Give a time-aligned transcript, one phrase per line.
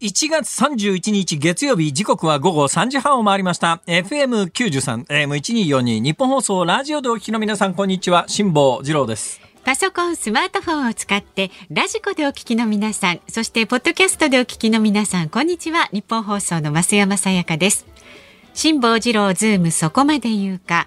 [0.00, 3.82] 1月31日月曜日時刻は午後3時半を回りました。
[3.86, 8.24] FM93 AM1242 ニッポン放送ラジオでお聞きの皆さんこんにちは。
[8.28, 9.40] 辛坊治郎です。
[9.64, 15.88] パソコン、スマートフォンを使ってラジコでお聞きの皆さんそしてポッドキャストでお聞きの皆さんこんにちは。
[15.92, 17.84] ニッポン放送の増山さやかです。
[18.54, 20.86] 辛坊治郎ズームそこまで言うか。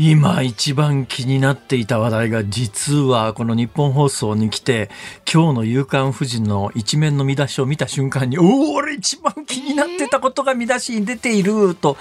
[0.00, 4.90] 今一番気になっていた話題が実はこの日本放送に来て
[5.30, 11.96] 今日の夕刊富士の一面の見出しを見た瞬間におお俺一番気になってたことが見出しに出ていると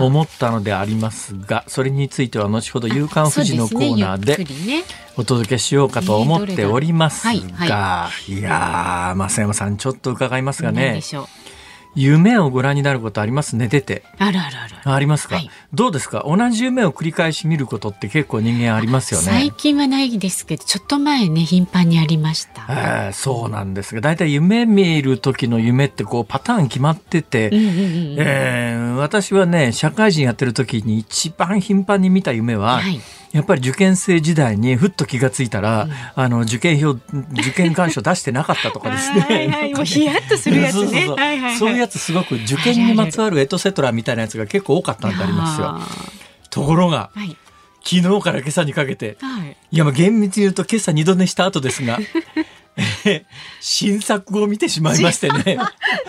[0.00, 4.36] 思ったのでありますがそれについては後ほど夕刊富士のコーナーで
[5.16, 11.00] お届けしようかと思っておりますがいやー増山さんちょっと伺いますがね。
[11.94, 13.56] 夢をご覧になることあります？
[13.56, 14.02] 寝てて。
[14.18, 14.92] あるあるある。
[14.92, 16.24] ありますか、はい、どうですか？
[16.26, 19.26] 同じ夢を繰り返し見ることって結構人間ありますよね。
[19.26, 22.66] 最近はないですけど、ちょっと前ね、頻繁にありました。
[22.68, 33.00] えー、そうなんですが、大体夢見る時の夢ってこうパターン決まってて、え私はね、社会人やってる時に一番頻繁に見た夢は、はい
[33.32, 39.20] やっぱり受験生時代にふっと気がついたら、うん、あの受験票受験願書出してなかったとかですね。
[39.28, 41.06] はいはい、もうヒヤッとするやつね。
[41.58, 45.80] そういうやつすごく受験にまつわるエトセトラみたいなやつが結構多かったんでありますよ。
[46.50, 47.36] ところが、はい、
[47.82, 51.98] 昨日から今朝にかけて、はい、いやまあ厳密に言うと今朝二度寝した後ですが。
[53.60, 55.58] 新作を見てしまいましてね。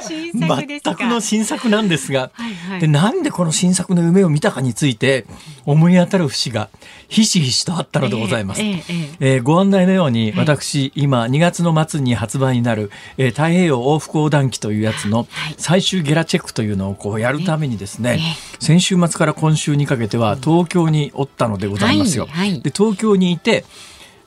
[0.33, 5.25] 全くの新作なんですが、はいはい、でなんでこの新作の夢を見たかについて
[5.65, 6.69] 思い当たる節が
[7.07, 18.19] ひしひしとあったのでございます、えーえーえー、ご案内のように私、はい、今2月の末に発売になる、えー、太平洋往復横断機というやつの最終ゲラチェックというのをこうやるためにですね、
[18.59, 22.27] 先週末から今週にかけては東京におったのでございますよ。
[22.27, 22.51] はい。
[22.51, 23.65] はい、で東京にいて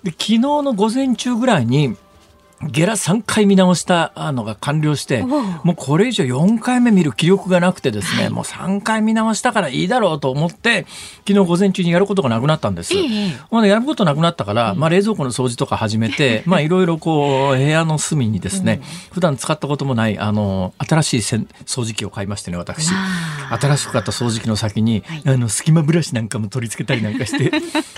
[0.02, 1.96] で昨日の午前中ぐらいに
[2.62, 10.86] ゲラ3回見直したのが完了して、もうこれ以上4回目見る気力がなくてですね、はい、もう3回見直したからいいだろうと思って、
[11.28, 12.94] 昨日午前中にやることがなくなったんです。
[12.94, 21.46] ええ、やることなくなったから、まあ冷蔵庫の掃除とか始めて、 まあいろいろこう部屋の隅にですね、うん、普段使ったこともない、あの、新しい掃
[21.84, 22.90] 除機を買いましてね、私。
[23.50, 27.52] 新しく買った掃除機の先に、はい、あの、隙間ブラシなんかも取り付けたりなんかして、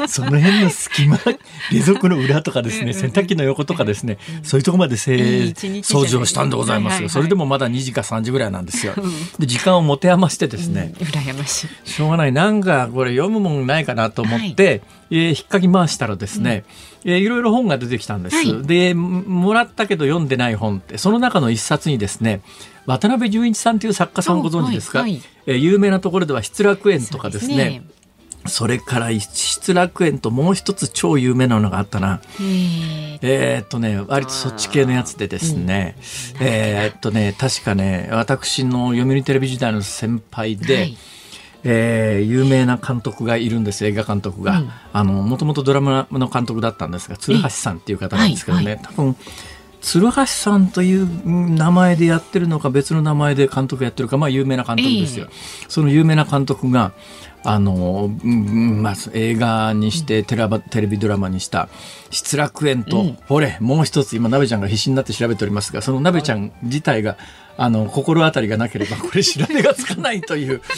[0.09, 1.19] その辺の隙間、
[1.73, 8.95] 冷蔵庫の裏とかですね、洗濯機の横とかですね、そういうとこまで掃除をしたんでございますよ、それでもまだ2時か3時ぐらいなんですよ。
[9.39, 11.89] で時間を持て余してですね、うん、羨ましい。
[11.89, 12.33] しょうがない。
[12.33, 16.65] なんかこれ読むもんないかなと思って、はい、えー、引っかき回したらですね、
[17.05, 22.41] うん、えー、いろいろ本が出てきたんです、はい、でもらったけど読んでない本ってその中の一冊にですね
[22.87, 27.83] 渡辺淳一さんという作家さんご存知ですか、はいはい、えー、有名なところでは失楽園とかですね
[28.47, 32.21] それから失楽園ともう一つ超有名なのがあったな。
[33.21, 35.97] えー、っとね、割とそっち系のやつでですね、
[36.41, 40.99] うん、えー、っとね、確かね、私の読売テレビ時代の先輩で、はい。
[41.65, 49.17] えー、有名な監督がいるんです映画監督が、うん、あのもともとドラマの監督だったんですが鶴橋さんっていう方なんですけどね、はいはい、多分
[49.81, 56.93] 鶴橋さんという名前でやってるのか別の名前で監督やってるかまあ有名な監督ですよ、えー、その有名な監督が
[57.45, 61.69] あの、まあ、映画にしてテレテレビドラマにした
[62.11, 67.17] 「失楽園と」うん、ほれもう一つ今鍋ちゃんが必死になって調べておりますがその鍋ちゃん自体が
[67.57, 70.63] あの心当たりがなければ これ調べがつかないという。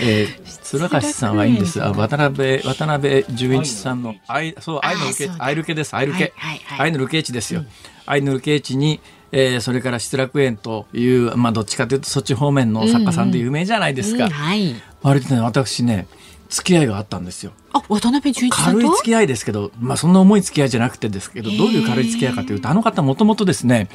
[0.00, 1.80] えー、鶴橋さんはいいんです。
[1.80, 5.94] あ渡辺渡辺淳一さんの愛そう愛のルケ愛ルケです。
[5.94, 6.32] 愛ルケ、
[6.78, 7.64] 愛のルケ地ですよ。
[8.04, 8.98] 愛のルケ地に
[9.36, 14.26] えー、それから失楽園という、まあ、どっちかというとそっち方面の作家さんで有名じゃないですか。
[14.26, 16.06] うんうんはい、割とね私ね
[16.48, 17.52] 付き合いがあったんですよ。
[17.72, 23.88] あ渡辺淳一軽い付き合いですけど、まあ、そんな重い付き合いじゃなくてですけどどういう軽い付き合いかというとあの方もともとですね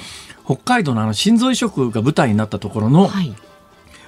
[0.44, 3.10] 北海道のあの心臓移植が舞台になったところの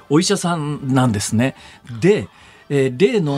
[0.10, 1.56] お医者さんなんですね。
[2.02, 2.28] で
[2.74, 3.38] えー、例の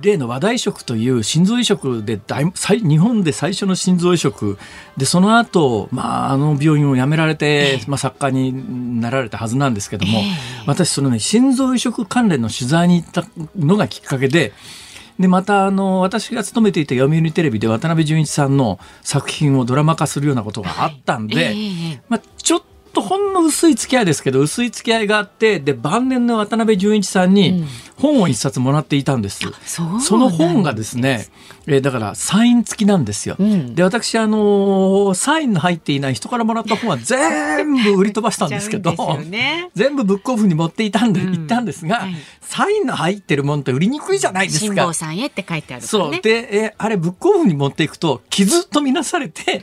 [0.00, 4.58] 例の話題食という心臓移植で大日本で最初の心臓移植。
[4.96, 10.20] でその後、まああの病院を辞められて、まあ、作家になられたはずなんですけども、
[10.66, 13.24] 私そのね心臓移植関連の取材に行った
[13.56, 14.52] のがきっかけで。
[15.16, 21.54] でまたあの私が勤めていた読売テレビで渡辺淳一さんの作品をドラマ化するようなことがあったんで、
[22.08, 22.62] まあ、ちょっ
[22.92, 27.64] とほんの薄い付き合いですけど薄い付き合いがあってで晩年の渡辺淳一さんに、
[27.96, 29.40] 本を一冊もらっていたんです。
[29.66, 31.26] その本がですね、
[31.66, 33.36] えー、だからサイン付きなんですよ。
[33.38, 44.92] うん、で私あのー、サインの入っていない人からもらった本は全部売り飛ばしたんですけど、ね、全部ブックオフに持っていたんで、うん、行ったんですが、はい、サインの入ってるもんって売りにくいじゃないですか。
[44.92, 49.62] さんへって書いてある、ね、そうで、えー、あれブックオフに持っていくと傷とみなされて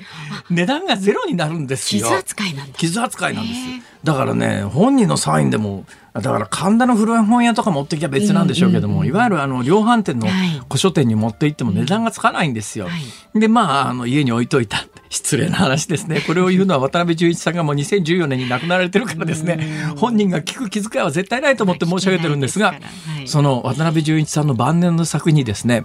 [0.50, 2.04] 値段がゼロになるんですよ。
[2.04, 2.77] 傷扱いなんだ。
[2.77, 3.91] 傷扱いなんです。
[4.03, 10.27] だからね本人のサインでもだから神田の古本屋とか持ってきゃ別なんでしょうけども、うんうん、いわゆるあの量販店の
[10.68, 12.86] 古書店に持って行っても値段がつかないんですよ。
[12.86, 12.92] は
[13.36, 14.86] い、でまああの家に置いといた。
[15.12, 16.21] 失礼な話ですね。
[16.25, 19.59] これを言うのは渡辺淳一さんがもう2014年に亡くなられてるからですね。
[19.98, 22.75] 本人が聞く気遣いは絶対ないと思って申し上げてるんですが、は
[23.21, 25.83] い、その渡辺淳一さんの晩年の作にですね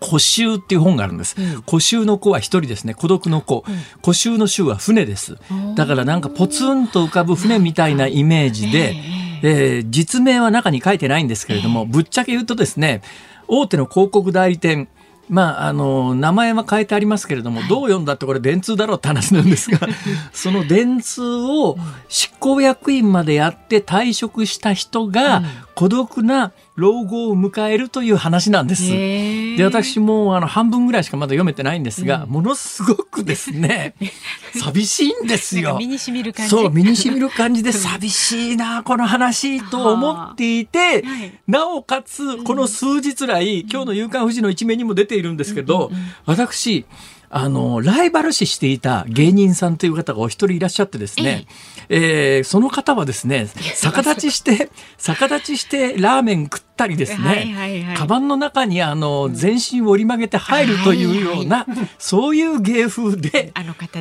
[0.00, 1.36] 古衆っていう本があるんです。
[1.68, 2.94] 古衆の子は一人ですね。
[2.94, 3.64] 孤独の子。
[4.02, 5.38] 古衆の衆は船です。
[5.74, 8.94] だからなんかポツンと浮かぶ船みたいなイメージで、
[9.42, 13.02] えー、実名は中に書いてないんですけれども、ぶっちゃけ言うとですね、
[13.48, 14.88] 大手の広告代理店、
[15.28, 19.86] まあ、あの名前は変えてありますけれども、どう読んだってこれ電通だろうって話なんですが
[20.32, 21.76] その電通を
[22.08, 25.42] 執行役員までやって退職した人が
[25.78, 28.90] 孤独な老後を迎えるという話なんです。
[28.90, 33.94] で私もあの半分ぐらいしかまだ読めてないんですが、うん、ものすごくですね
[34.60, 35.76] 寂しいんですよ。
[35.78, 36.50] 身にしみる感じ。
[36.50, 41.04] そう身にしみる感じで 寂しいなこの話と思っていて、
[41.46, 45.92] なおかつこの数日来、今日の夕刊富士の一面にも出ているんですけど、
[46.26, 46.86] 私
[47.30, 51.46] あの、ライバル視していた芸人さんという方がお一人いらっしゃってですね、
[51.88, 52.40] ええ。
[52.40, 63.52] ー、その方はですね、逆立ちして、 逆立ちしてラーメン食ったりですね、はいはいはい、カバンの中にあの、全身を折り曲げて入るというような、はいはい、そういう芸風で、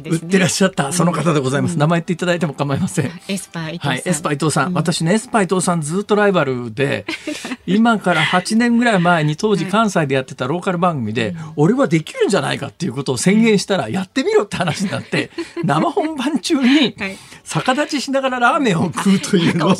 [0.10, 1.78] 売ってらっしゃった、その方でございます。
[1.78, 3.12] 名前言っていただいても構いません。
[3.28, 3.92] エスパー伊東さん。
[3.92, 4.74] はい、エスパー伊東さん。
[4.74, 7.06] 私ね、エスパー伊東さんずっとライバルで、
[7.66, 15.32] 今から8年ぐらい前に当時関西でやってたローカル番組で、俺はできるんじゃないかっていうことを宣言したら、やってみろって話になって、
[15.64, 16.96] 生本番中に
[17.44, 19.76] 逆立ちしながらラーメンを食うというのを、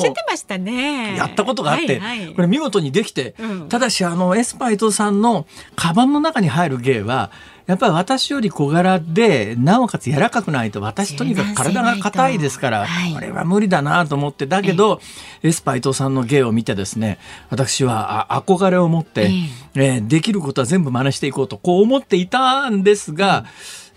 [1.16, 2.00] やったことがあって、
[2.34, 3.34] これ見事にできて、
[3.68, 5.46] ただしあのエスパー伊東さんの
[5.76, 7.30] カバンの中に入る芸は、
[7.68, 15.02] やっぱり私より小柄で、なおかつ柔らかくないと、私とにかく体が硬いですから、これは無理だなと思って、だけど、
[15.42, 17.18] エスパイトさんの芸を見てですね、
[17.50, 19.30] 私は憧れを持って、
[19.74, 23.44] えできることは全部真似していこうと、こう思っていたんですが、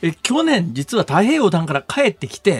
[0.02, 2.60] え去年実は太平洋団から帰ってきて、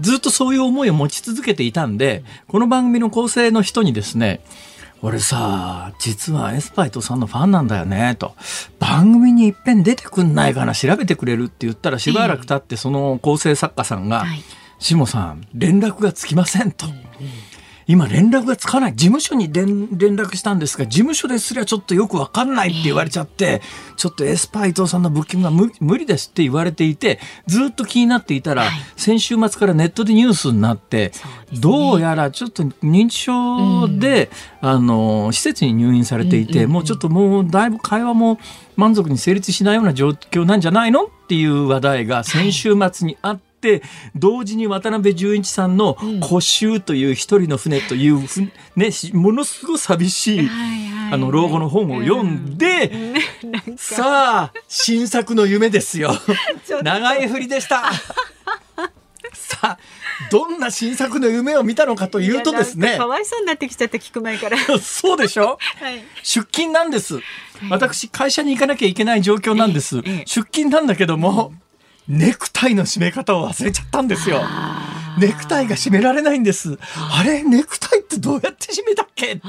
[0.00, 4.40] ずっとそういう思いを持ち続けていたんで、この番組の構成の人にですね、
[5.00, 8.34] 俺さ、実はエスパイトさんのファンなんだよね、と。
[8.78, 14.24] 番組にいっぺん出てくんないかな、調べてくれるって言ったらしばらく経ってその構成作家さんが、
[14.78, 16.86] しもさん、連絡がつきませんと。
[17.88, 18.92] 今連絡がつかない。
[18.94, 23.62] 事務所に連絡したんですが、事務所ですらちょっとよくわかんないって言われちゃって、
[23.96, 25.50] ちょっとエスパイ伊藤さんのブッキングが
[25.80, 28.64] 無理ですって言われていて、ずっと気になっていたら、
[28.98, 31.12] 先週末からネットでニュースになって、
[31.60, 34.28] どうやらちょっと認知症で、
[34.60, 38.38] あの、施設に入院されていて、もうちょっともうだいぶ会話も
[38.76, 43.47] 満足に成立しないような状況なんじゃないのっていう話題が先週末にあって、って
[44.14, 48.20] 同時に渡辺淳一さんの「古舟」という一人の船という
[48.76, 50.50] ね、ものすごい寂しい、
[51.10, 53.14] あの老後の本を読んで、
[53.76, 56.14] さあ新作の夢ですよ。
[56.82, 57.90] 長い振りでした。
[59.32, 59.78] さあ
[60.30, 62.96] どんな新作の夢を見たのかというとですね。
[62.96, 64.58] かわいそうになってきちゃった聞く前から。
[64.80, 67.20] そうでしょ、はい、出勤なんです、
[67.70, 71.52] 私会社に行かなきゃいけない状況なんです、出勤なんだけども、
[72.08, 74.40] ネクタイの締め方を忘れちゃったんですよ。
[75.18, 76.78] ネクタイが締められないんです。
[77.12, 79.40] あれネクタイってどうやって締めたっけって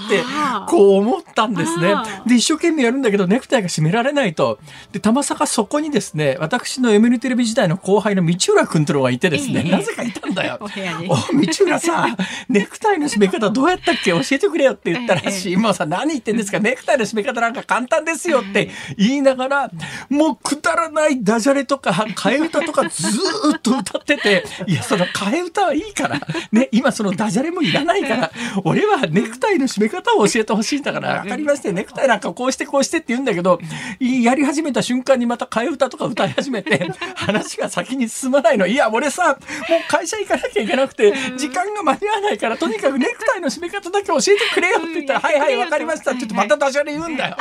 [0.67, 1.93] こう思ったんですね。
[2.25, 4.59] で一生懸命やるんだけどネクタイが締められないと。
[4.91, 10.57] でたまさかそこにですね私の M テレビ時代の後輩の道浦君というのがいてですね、なぜかいたんだよ。
[10.61, 12.07] お道浦さ
[12.47, 15.53] ネクタイの締め方どうやったっけ教えてくれよって言ったらしい。
[15.53, 16.59] 今さ何言ってんですか？
[16.59, 19.71] ネクタイの締め方なんか簡単ですよって言いながら
[20.09, 23.07] もうくだらないダジャレとか替え歌とかず
[23.55, 26.19] っと歌ってていやその替え歌はいいから、
[26.51, 28.31] ね、今そのダジャレもいらないから、
[28.63, 33.59] 俺はネクタイの締め方を教えてほしいんだから、分かりまして、ネクタイなんかこうしてこうしてって言うんだけど、
[33.99, 38.67] やり始めた瞬間にまた替え歌とか歌い始めて、 話が先に進まないの。
[38.67, 39.37] いや、俺さ、
[39.69, 46.15] もう会社行かなきゃいけなくて、時間が間に合わないから、とにかくネクタイの締め方だけ教えてくれよって言ったら、はいはい、分かりました。
[46.15, 47.37] ちょっとまたダジャレ言うんだよ。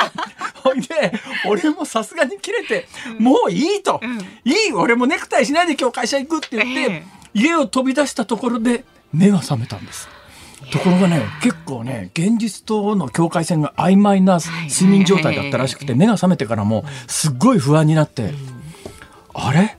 [0.63, 1.13] ほいで、
[1.45, 4.01] 俺もさすがに切れて、もういいと。
[4.43, 10.07] いい俺もネクタイしないで今日会社行くって言って、家を飛び出したところで目が覚めたんです。
[10.71, 18.33] ところがね結構ね現実との境界線が曖昧な睡眠状態だったらしくて目が覚めてからもすっごい不安になって、
[19.33, 19.77] あれ？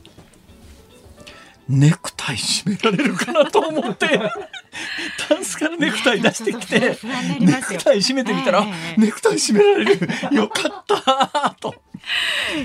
[1.69, 4.09] ネクタイ締められるかなと思って。
[5.29, 6.99] タンスからネクタイ出してきて、
[7.39, 8.67] ネクタイ締めてみたら、
[8.97, 10.09] ネクタイ締められる。
[10.33, 11.77] よかったと。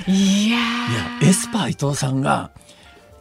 [0.08, 0.60] いやい
[1.22, 2.50] やエスパー伊藤さんが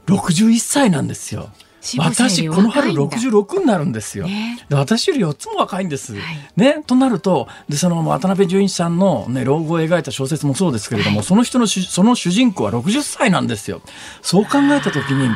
[0.07, 1.51] 61歳なんですよ。
[1.99, 4.27] 私この春66になるんですよ。
[4.27, 6.15] ね、で私より4つも若いんです。
[6.15, 6.23] はい、
[6.57, 13.83] ねとなるとでその渡辺淳一さんの、ね、老後を描いた小説もそうですけれども、はい、その人のその主人公は60歳なんですよ。
[14.23, 15.29] そう考えた時に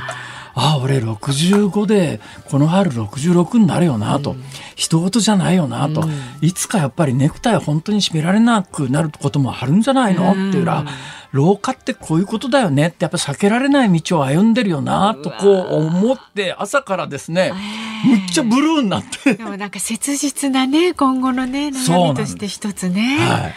[0.59, 4.43] ああ俺65でこの春66になるよなと、うん、
[4.75, 6.11] 人事じゃないよなと、うん、
[6.41, 10.85] いつかやっぱりネクタイ本当に締められなくなることもあるんじゃないの、うん、っていうら
[11.31, 17.53] 老化ってこういうことだよねってやっぱ避けられない道を歩んでるよなとこう思って朝からですね
[18.05, 19.35] むっちゃブルーになって。
[19.35, 23.19] でもなんか切実なね今後のね悩みとして一つね。
[23.19, 23.55] はい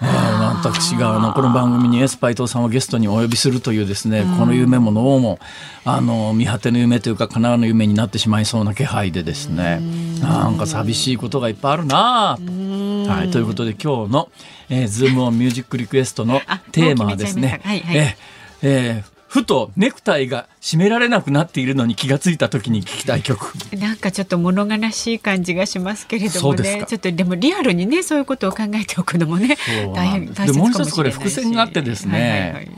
[0.00, 5.38] 私があのこの番組にエスパイトさんをゲストにお呼びするというですね、この夢も脳も
[5.84, 9.80] あの見果ての夢というかかなわぬ夢になってしまいそうな気配でですね。
[10.20, 12.38] なんか寂しいことがいっぱいあるな。
[12.38, 13.12] と。
[13.12, 14.28] はい、ということで今日の、
[14.68, 16.40] えー、ズームオンミュージックリクエストの
[16.72, 18.16] テーマはですね、はいはい、え
[18.62, 23.52] えーふとネクタイが締められなくなっているのに気がついた時に聞きたい曲。
[23.76, 26.86] なんかちょっと物悲しい感じがしますけれどもね。
[26.88, 29.58] ちょっとでもリアルにねそういうことを考えておくのもね
[29.94, 32.70] 大変大切でもう一つこれ伏線があってですね、はいはいはい。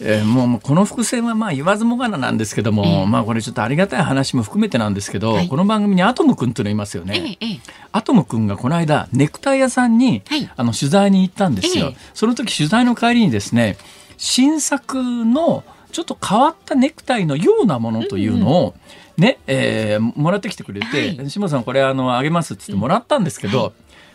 [0.00, 7.60] えー、もうこの伏線はまあ言わずもがななんですけども、えー、まあこれちょっとありがたい話も含めてなんですけど、はい、この番組にアトム君というのいますよね、えー、
[7.92, 13.76] アトム君がこの間ネクタイ屋さんに、はい、あの取材に行ったんですよ、その時取材の帰りにですね
[14.16, 15.64] 新作の
[15.94, 18.74] ちょっと変わったネクタイのようなものというのを、
[19.16, 23.72] ね、えー、もらってきてくれて、はい、下さんこれあのあげますって言ってもらったんですけど、はい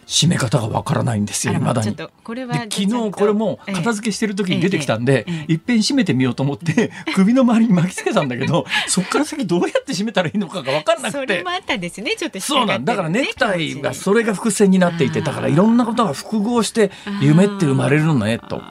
[0.09, 1.95] 締め方がわからないんですよ、まだに。
[2.24, 11.19] これは昨日これも片付けしてる時に出てきたんで、いっぺん締めてみようと思って、 首の周りに巻きつけたんだけど、そこから先どうやって締めたらいいのかが分かんなくて。
[11.19, 12.95] それもあったんですね、ちょっと、そうなんだ。
[12.95, 16.89] からネクタイがそれが伏線になっていて、だからいろんなことが複合して
[17.21, 18.63] 夢って生まれるのね、と。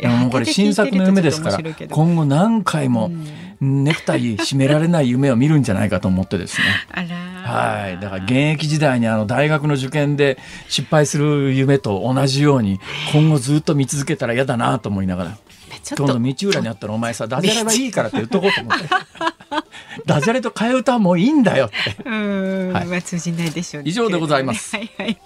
[0.00, 3.10] でももうこれ新作の夢ですから今後何回も
[3.60, 6.66] ネクタイ締められない夢を見るんじゃないかと思ってですね。
[7.44, 7.98] はい。
[8.00, 10.38] だから現役時代にあの大学の受験で
[10.68, 12.78] 失敗する夢と同じように
[13.12, 15.38] 今後ずっと見続けたら嫌だなと思いながら。
[15.96, 18.88] 今度道浦にあったらお前さダジャレはいいからって言っとこうと思って。
[20.08, 21.96] ダジャレと替え歌はもういいんだよって。
[22.08, 24.74] うん、はい、まあ通じないでしょう、ね、以上でございます。
[24.74, 25.18] はいはい。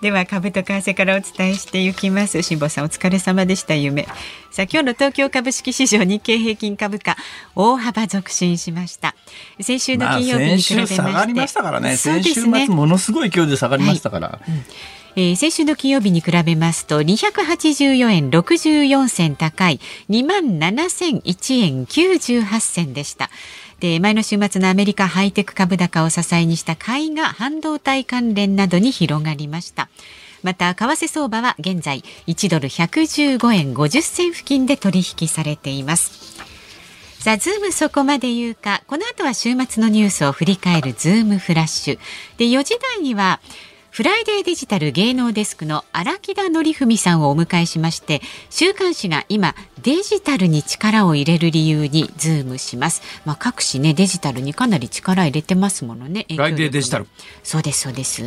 [0.00, 2.42] では株と為替からお伝えしていきます。
[2.42, 4.04] 辛坊さんお疲れ様でした夢。
[4.50, 7.16] さあ今日の東京株式市場日経平均株価
[7.54, 9.14] 大幅続伸しました。
[9.60, 11.96] 先週の金曜日に比べまして、まあ、先週下がりましたからね。
[11.96, 14.28] 先週末ものすごい勢いで下がりましたから。
[14.28, 14.64] はいうん
[15.16, 23.30] えー、先週の金曜日に比べますと284円64銭高い2万7001円98銭でした。
[23.80, 29.88] で前の週末のアメリカハイテク株高を支えにした買いが半導体関連などに広がりました。
[30.42, 36.30] また為替相場は現在1ドル115円50銭付近で取引されています。
[37.20, 41.98] さあ、ズームそこまで言うか、この後は週末のニュースを振り返るズームフラッシュ。
[42.38, 43.40] で、4時台には、
[43.90, 53.02] フライデーデジタル芸能デスクの荒木田則文さんをお迎えしまして週刊誌が今デジタルに力を入れる理由にズームします。
[53.24, 56.26] まあ各紙ねデジタルにかなり力入れてますものね。
[56.30, 57.08] フライデーデジタル。
[57.42, 58.22] そうですそうです。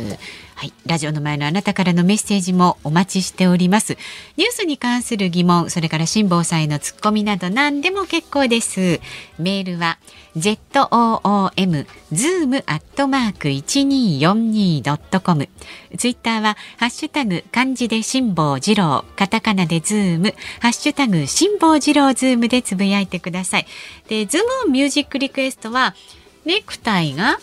[0.64, 3.98] はい、ラジオの前のあなたからのメッセージもお待ちしております。
[4.38, 8.98] ニュースに関する疑問、それから辛坊さんへのツッコミなど何でも結構です。
[9.38, 9.98] メールは
[10.38, 10.58] z
[10.90, 15.50] o o m zoom アットマーク一二四二ドットコム。
[15.98, 23.66] ツイッターはハッシュタグ漢字で辛坊治郎、カタカナでズーム、ハッシュタグ辛坊治郎ズームでつぶやいてください。
[24.08, 25.94] で、ズームミュージックリクエストは
[26.46, 27.38] ネクタイが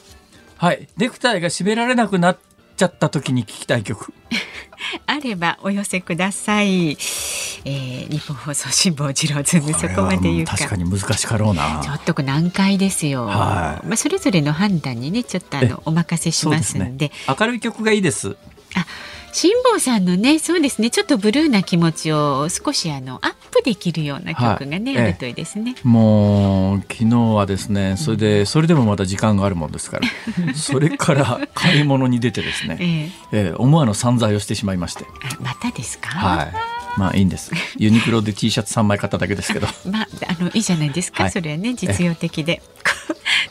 [0.62, 2.38] はい、ネクタイが締められなくなっ
[2.82, 4.12] ちゃった時に聞きたい曲。
[5.06, 10.58] あればお寄せください、えー、ニッポン放送辛坊治郎ズームそこまで言うか。
[10.58, 11.82] 確かに難しかろうな。
[11.84, 18.36] ちょっと難解ですよ、はい、まあそれぞれの判断にねちょっとあのお任せしますんで、ね、明るい曲がいいです。
[18.74, 18.86] あ
[19.34, 20.90] 辛坊さんのねそうですね。
[20.90, 25.76] ちょっとブルーな気持ちを少しあのアップできるような曲がね、はい、あるといいですね。
[25.84, 30.08] もう昨日はですねそれで、それでもまた時間があるもんですから
[30.54, 32.78] それから買い物に出てですね、
[33.32, 33.48] ええ。
[33.48, 35.06] えー、思わぬ散財をしてしまいまして。
[35.42, 36.10] またですか？
[36.10, 36.54] はい。
[36.98, 37.52] まあいいんです。
[37.78, 39.68] ユニクロで T シャツ3枚買っただけですけど。
[39.90, 42.62] まああのいいじゃないですか、はい、それはね実用的で。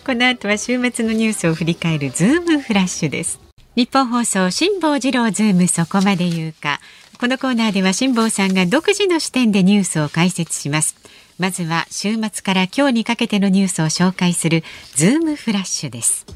[0.06, 3.38] この後は週末のニュースを振り返るズームフラッシュです
[3.76, 6.80] ニッポン放送辛坊治郎ズームそこまで言うか。
[7.20, 10.96] このコーナーでは辛坊さんが独自の視点でニュースを解説します。
[11.38, 14.64] まずは週末から今日にかけてのニュースを紹介する
[14.96, 16.26] ズームフラッシュです。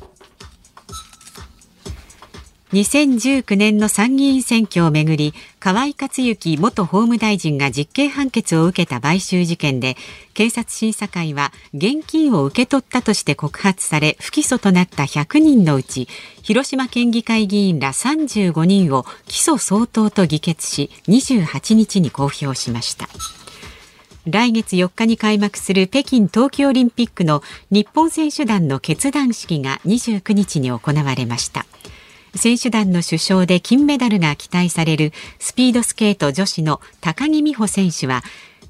[2.74, 9.96] 2019年の参議院選挙をめぐり河井克行元法務大臣が実刑判決を受けた買収事件で
[10.34, 16.08] 検察審査会は現金を受け取ったとして告発され不起訴となった100人のうち
[16.42, 23.08] 広島県議会議員ら35人を起訴相当と議決し28日に公表しました。
[24.26, 31.66] 来月4日に開幕する北京冬季オリンピックの日本選手団の決断式が29日に行われました。
[32.36, 38.22] 選手団の主将で金メダルが期待されるスピードスケート女子の高木美帆選手は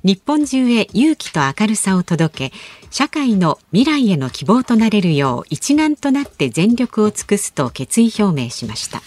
[0.02, 2.56] 日本中へ勇気と明るさを届け
[2.90, 9.00] 社会の未来への希望となれるよう一丸となって全力を尽くすと決意表明しました。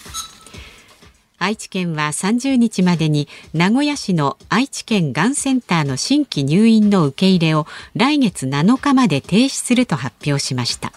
[1.40, 10.92] 愛知県は30日までに名古屋市の愛知県がんセンターの新規入院の受け入れを来月7日まで停止すると発表しました。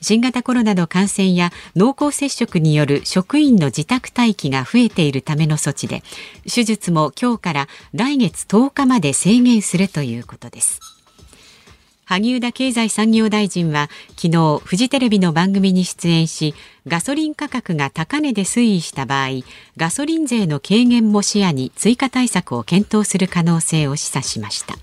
[0.00, 6.02] 新型コロナの感染や濃厚接触による職員の自宅待機が増えているための措置で
[6.52, 10.80] 手術も今日から来月10日まで制限するということです。
[12.08, 16.54] 萩生田経済産業大臣は昨日フジテレビの番組に出演し
[16.86, 19.42] ガソリン価格が高値で推移した場合
[19.76, 24.74] ガソリン税の軽減も視野に追加対策を検討する可能性を示唆しました。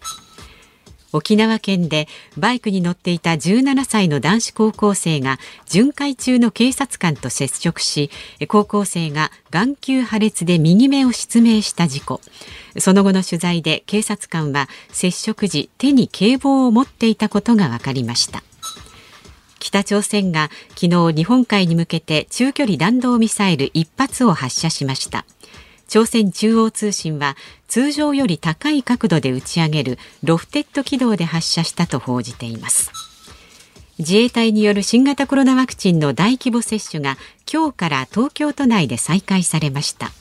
[1.16, 2.08] 沖縄県で
[2.38, 8.12] バイクに乗っていた17歳の男子高校生が巡回中の警察官と接触し
[8.50, 12.22] 高校生が眼球破裂で右目を失明した事故。
[12.78, 18.44] その後の取材で警察官は接触時手に警棒を持っていたことが分かりました。
[19.60, 25.26] 北朝鮮が昨日日本海に向けて中距離弾道ミサイル1発を発射しました。
[25.88, 27.36] 朝鮮中央通信は
[27.68, 32.92] 通常より高い角度で打ち上げるロフテッド軌道で発射したと報じています。
[33.98, 37.18] 自衛隊による新型コロナワクチンの大規模接種が
[37.52, 40.12] 今日から東京都内で再開されました。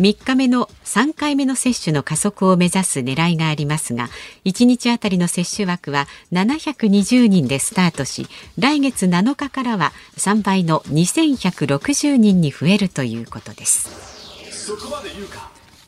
[0.00, 4.08] 3日目の3回目の接種の加速を目指す狙いがありますが
[4.44, 8.26] 1日あたりの接種枠は720人でスタートし
[8.58, 14.13] 来月7日からは3倍の2160人に増えるということです。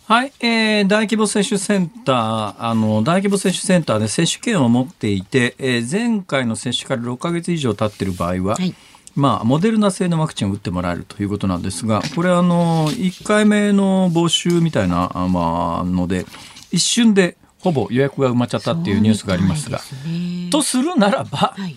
[0.06, 8.72] はい、えー、大規模接種センター、あの、大規模接種センターで接種券を持っていて、えー、前回の接種から6か月以上経っている場合は、はい、
[9.16, 16.24] まあ、モデルナ製のワクチンを打ってもらえるということなんですが、これあの、1回目の募集みたいな、まあ、ので、
[16.70, 21.76] 一瞬でほぼ予約が埋まっちゃったっていうニュースがありますが、すね、とするならば、はい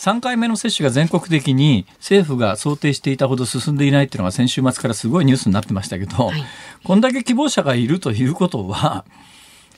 [0.00, 6.42] 3回目の接種が全国的に政府が想定していたほど進んでいないっていうのが先週末からすごいニュースになってましたけど、はい、
[6.84, 9.04] こんだけ希望者がいるということは、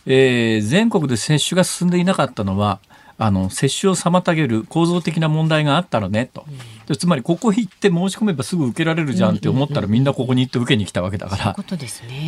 [0.07, 2.79] えー、全国で接種が進んでいなかったのは
[3.19, 6.45] あの接種を妨げる構造的な問題があったのねと、
[6.89, 11.55] うん、つまりここ行って申し込めばすぐ受けられるじゃんって思ったらみんなここに行って受けに来たわけだから、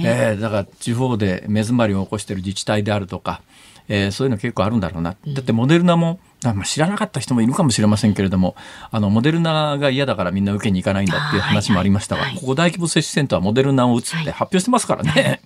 [0.04, 3.40] えだから地方で目詰まりを起こしている自治体であるとか、
[3.88, 8.54] えー、そういうの結構あるんだろうな、だってモデルナもまあ、知らなかった人もいるかもしれませんけれども
[8.90, 15.40] あのモデルナが嫌だからみんな受けに行かないんだっていう話もありましたが、ここ大規模接種センターはモデルナを打つって発表してますからね。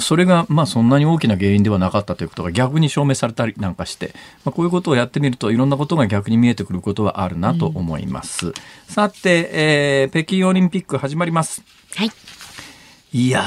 [0.00, 4.14] それがまあそんなに大きな原因ではなかったということが逆に証明されたりなんかして、
[4.44, 8.48] まあ、こういうことをやってみるといろんなことが逆に見えてくることはあるなと思います。
[8.48, 8.54] うん、
[8.88, 11.62] さて、えー、北京オリンピック始まります。
[11.94, 12.10] はい。
[13.16, 13.42] いや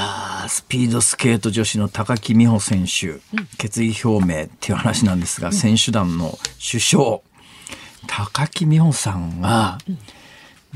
[0.48, 3.20] スピードスケート女子の高木美帆選手、うん、
[3.56, 7.20] 決意表明っていう話なんですが、うん、選手団の首相
[8.08, 9.78] 高木美帆さんが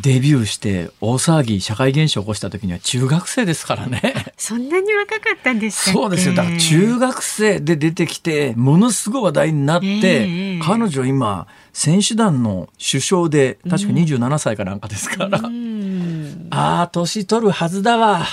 [0.01, 4.33] デビューして大騒ぎ社会現象を起こした時には中学生ですからね。
[4.39, 6.29] そんなに若かったんですそうです。
[6.29, 6.35] よ。
[6.37, 18.25] だから中学生で出てきてものすごい話題になって、えー、彼女今選手団の首相で確か27歳かなんかですから、うん、ああ年取るはずだわ。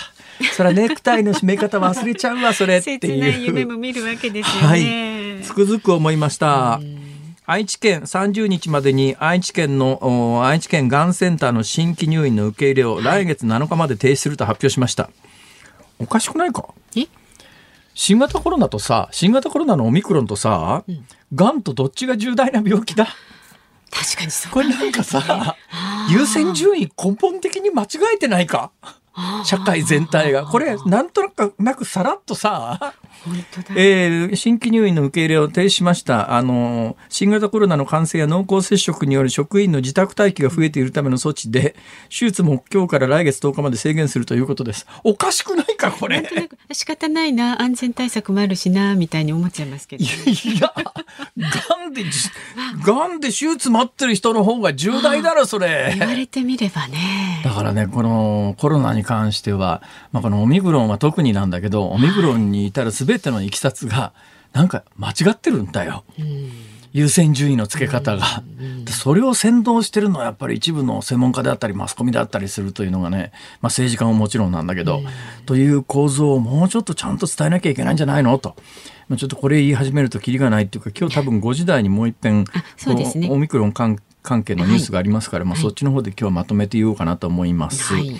[0.43, 2.99] それはネクタイの締め方忘れちゃうわそれっていう。
[2.99, 4.77] 切ない夢も見るわけですよね、は
[5.39, 6.79] い、つくづく思いました、
[7.45, 15.09] 愛知県30日までに愛知県の愛知県がんセンターの新規入院の受け入れを来月7日まで停止すると発表しました、
[15.99, 16.73] おかしくないか？
[17.93, 23.05] 新型コロナとさ新型コロナのオミクロンとさ、うん、がんとどっちが重大な病気だ？
[23.91, 24.53] 確かにそう。
[24.53, 25.57] これなんかさ
[26.09, 28.71] 優先順位根本的に間違えてないか？
[29.43, 30.45] 社会全体が。
[30.45, 32.93] これ、なんとなく、なくさらっとさ、
[33.75, 36.33] えー、新規入院の受け入れを停止しました。
[36.33, 41.75] あの、新型コロナの感染や濃厚接触による職員の自宅待機が増えているための措置で、
[42.09, 44.87] 手術も今日から来月10日まで制限するということです。
[45.03, 46.27] おかしくないか、これ。
[46.71, 50.11] 仕方ないな、安全対策もあるしな、みたいに思っちゃいますけど、ね。
[50.43, 52.03] いや、がんで、
[52.83, 55.95] がんで手術待ってる人の方が重大だろ、それ。
[55.97, 57.41] 言われてみればね。
[57.43, 59.81] だからね、このコロナに関しては、
[60.11, 64.13] まあ、このオミクロンは特になんだけど、オミクロンに至る全てのいきさつが、
[64.53, 66.05] なんか間違ってるんだよ。
[66.93, 68.43] 優先順位の付け方が。
[68.89, 75.01] それを先導してるのはやっぱり一部の専門家であったりマスコミであったりするというのがね、まあ、政治家ももちろんなんだけど、
[75.45, 78.37] という構造をもうちょっとちゃんと伝えなきゃいけないんじゃないの？
[78.37, 78.55] と。
[79.17, 82.45] ちょっとこれ言い始めるときりがないっていうか今日多分5時台にもう一遍、
[83.15, 83.97] ね、オミクロン関
[84.43, 87.93] 係のニュースがありますから、はい、まあ、そっちの方で今日はまとめて言おうかなと思います。
[87.93, 88.15] はい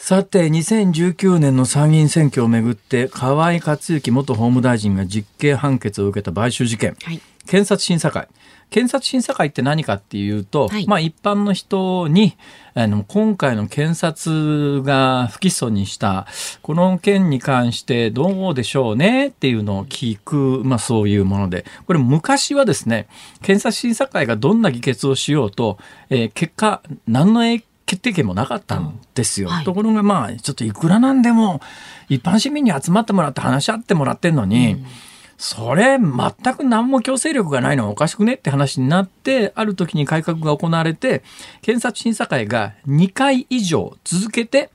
[0.00, 8.26] さて、2019年の参議院選挙をめぐって、河井克行元法務大臣が実刑判決を受けた買収事件、はい、検察審査会。
[8.70, 12.38] 検察審査会って何かっていうと、はい、まあ一般の人に、
[12.72, 16.26] あの、今回の検察が不起訴にした、
[16.62, 23.06] この件に関してどうでしょうねっていうのを聞く、まあそういうもので、これ昔はですね、
[23.42, 25.76] 検察審査会がどんな議決をしようと、
[26.08, 29.48] えー、結果、何の影決定権もなかったんですよ。
[29.48, 31.60] はい、ところがまあちょっといくらなんでも
[32.08, 34.86] 一般市民に集まってもらって話し合ってもらってんのに、うん、
[35.36, 41.24] それ全く何も強制力がないのはおかしくねって話になってある時に改革が行われて
[41.62, 44.70] 検察審査会が2回以上続けて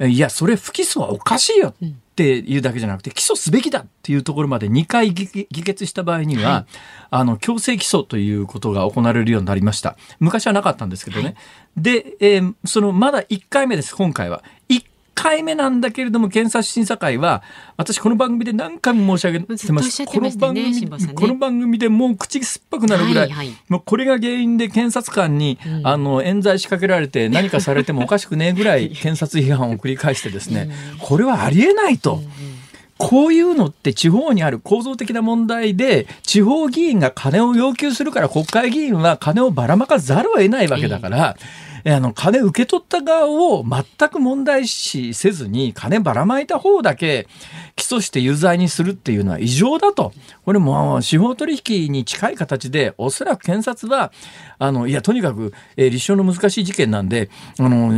[0.00, 1.74] いやそれ不起訴はおかしいよ。
[1.82, 6.66] うんっていうだけじゃなくて起訴すべきだっていうところまで2回議決した場合には、はい、
[7.10, 9.96] あの強制起訴ということが行われるようになりました。
[10.18, 11.36] 昔はなかったんですけどね、はい、
[11.76, 14.42] で、えー、そのまだ1回目です今回は。
[14.68, 14.82] 1
[15.20, 17.42] 回目なんだけれども検察審査会は
[17.76, 32.14] 私この番組で何回も申し上げてます、この番組、ね、この番組でもう口酸っぱくなるぐらい、はいはい、もうこれが原因で検察官に、うん、あの冤罪仕掛けられて 何かされてもおかしくねえぐらい検察批判を繰り返してですね、うん、これはありえないと。
[32.14, 32.58] うん
[32.98, 41.36] こういうのって地方にある構造的な問題で、地方議員が金を要求するから国会議員は金をばらまかざるを得ないわけだから、
[41.84, 47.28] あの、金受け取った側を全く問題視せずに、金ばらまいた方だけ
[47.76, 50.12] 起訴して有罪にするっていうのは異常だと。
[50.44, 54.12] これも司法取引に近い形で、おそらく検察は、
[54.58, 57.88] あの、いや、とにかく、えー、立証の難しい事件なんで、あの、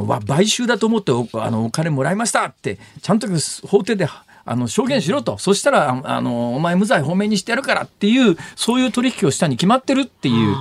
[0.00, 3.26] まあ、買収だと思っておあのお金もらいましたって、ちゃんと
[3.66, 4.06] 法廷で
[4.50, 10.56] あの証言しろと、そしたらあのお前無罪放免にしてやるからっていうそういう取引をしたに決まってるっていう、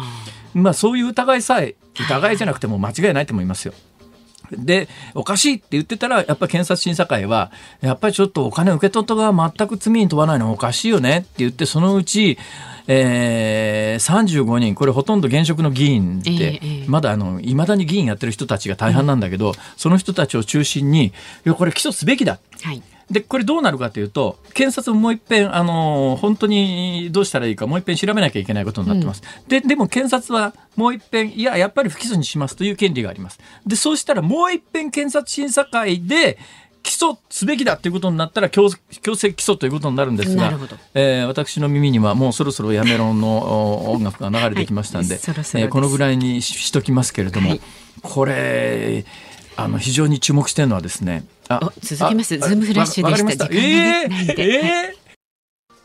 [0.57, 3.73] まあ、そういう疑いさえ疑いじゃなくても間違いないと思いますよ。
[4.51, 12.37] で、おかしいって言ってたら、やっぱり検察審査会は、やっぱりちょっとお金受け取った側全く罪に問わないのはおかしいよねって言って、そのうち、
[12.87, 14.13] えー、
[14.45, 21.11] 35人、これほとんど現職の議員で、えー、まだあの、未だに議員やってる人たちが大半なんだけど、うん、その人たちを中心に、い
[21.43, 22.39] や、これ起訴すべきだ。
[22.61, 29.21] はいで、これどうなるかというと、検察ももう一遍、あの、本当にどうしたらいいか、もう一遍調べなきゃいけないことになってます。
[29.43, 33.39] うん、で、でも検察はもう一遍、いや、やっぱり不起訴にしますという権利があります。
[33.65, 36.37] で、そうしたらもう一遍検察審査会で、
[36.87, 38.69] 起訴すべきだということになったら強
[39.01, 40.57] 強制起訴ということになるんですが、
[40.93, 47.61] えー、私の耳にはもうそろそろやめろの音楽が流れてきましたんではい、えー、このぐらいにしときますけれども、はい、
[48.01, 49.03] これ
[49.57, 52.37] あの非常に注目してるのはですねあ続きます。
[52.37, 53.47] ズームフラッシュでした。
[53.47, 55.07] 時間えー、えー。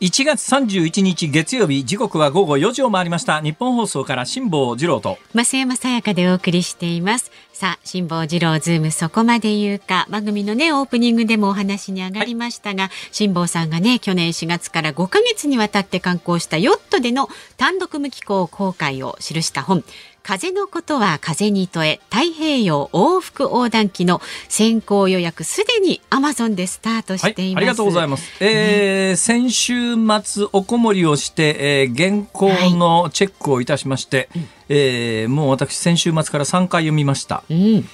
[0.03, 3.39] 1月31日月曜日時刻は午後4時を回りました。
[3.39, 5.17] ニッポン放送から辛坊治郎と。
[5.33, 7.31] 増山さやかでお送りしています。
[7.53, 10.05] さあ辛坊治郎ズームそこまで言うか。
[10.09, 19.85] 番組のねオープニングでもお話に上がりましたが、はい、辛坊さんがね去年4月から5か月にわたって敢行したヨットでの単独無寄港航海を記した本
[20.23, 37.85] 風のことは風に問え太平洋往復横断機の先行予約すでにアマゾンでスタートしています、はい、ありがとうございます、えー、ね、先週末おこもりをして、えー、原稿のチェックをいたしまして、はい、えー、もう私先週末から3回読みました、うん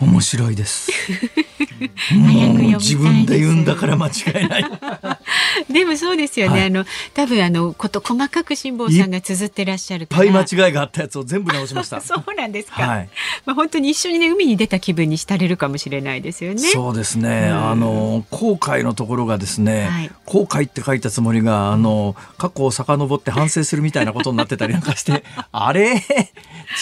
[0.00, 0.90] 面白いです。
[2.14, 4.64] もう自分で言うんだから間違いない。
[5.70, 6.58] でもそうですよね。
[6.58, 6.84] はい、あの
[7.14, 10.24] 多分あのこと細かく辛坊さんが綴ってらっしゃるから。
[10.24, 12.00] いっぱい間違いがあったやつを全部直しました。
[12.02, 12.82] そうなんですか。
[12.82, 13.08] はい、
[13.44, 16.60] まあ本当に一緒にね海に出た気分に浸れるかもしれないですよね。
[16.60, 17.48] そうですね。
[17.50, 26.02] うん、あの後悔のところがですね、はい、後悔って書いたつもりがあの過去を遡って反省するみたいなことになってたりなんかして、あれ？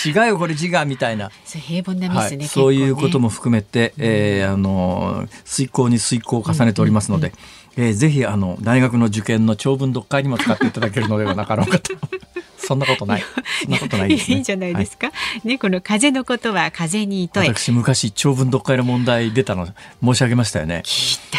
[0.04, 7.32] 違うよこれ字がみたいなそう平凡なミスね、はい、そういうことも含めて、えー、あの遂行に遂行を重ねておりますので、
[7.76, 11.92] えー、ぜひあの大学の受験の長文読解にも使っていただけるのではなかろうかと
[12.66, 13.22] そんなことない。
[13.62, 15.08] そんなことないね、いいじゃないですか。
[15.08, 15.12] は
[15.44, 17.48] い、ね、この風のことは風に問え。
[17.48, 19.68] 私昔長文読解の問題出たの
[20.02, 20.82] 申し上げましたよね。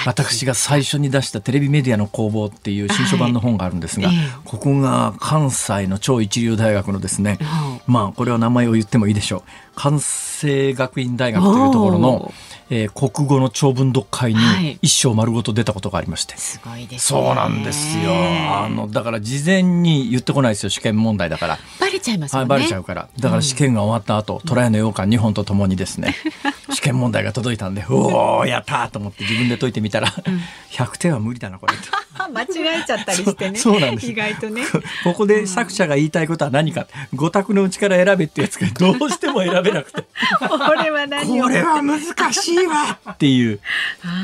[0.06, 7.40] 私が最初に出したテレビメディアの工房っていう新書版の本があるんですが、はい、ここが関西の超一流大学のですね、
[7.88, 9.44] まあこれは名前を言ってもいいでしょう。
[9.78, 12.34] 関西学院大学というところの。
[12.70, 18.12] えー、国語の長文読解に一生丸ごと出たことがありまして、はい、すごいです、ね、そうなんですよ。
[18.14, 20.70] あのだから事前に言ってこないですよ。
[20.70, 21.60] 試験問題だから。
[21.80, 23.08] バレちゃいますもんね、はい、バレちゃうから。
[23.18, 26.14] だから試験が終わった後、うん、トライの羊羹2本とともにですね。
[26.74, 31.74] 試験問題が届いたんでおおやったと思って自分で解いてみたら、うん、100点は無理だなこれ
[32.34, 33.58] 間違えちゃったりしてね。
[33.58, 34.12] そうなんです。
[34.12, 34.64] 意外とね。
[35.04, 36.88] ここで作者が言いたいことは何か。
[37.14, 40.04] 五択のうちから選べってやつがどうしても選べなくて。
[40.40, 43.00] これは何これは難しいわ。
[43.12, 43.60] っていう。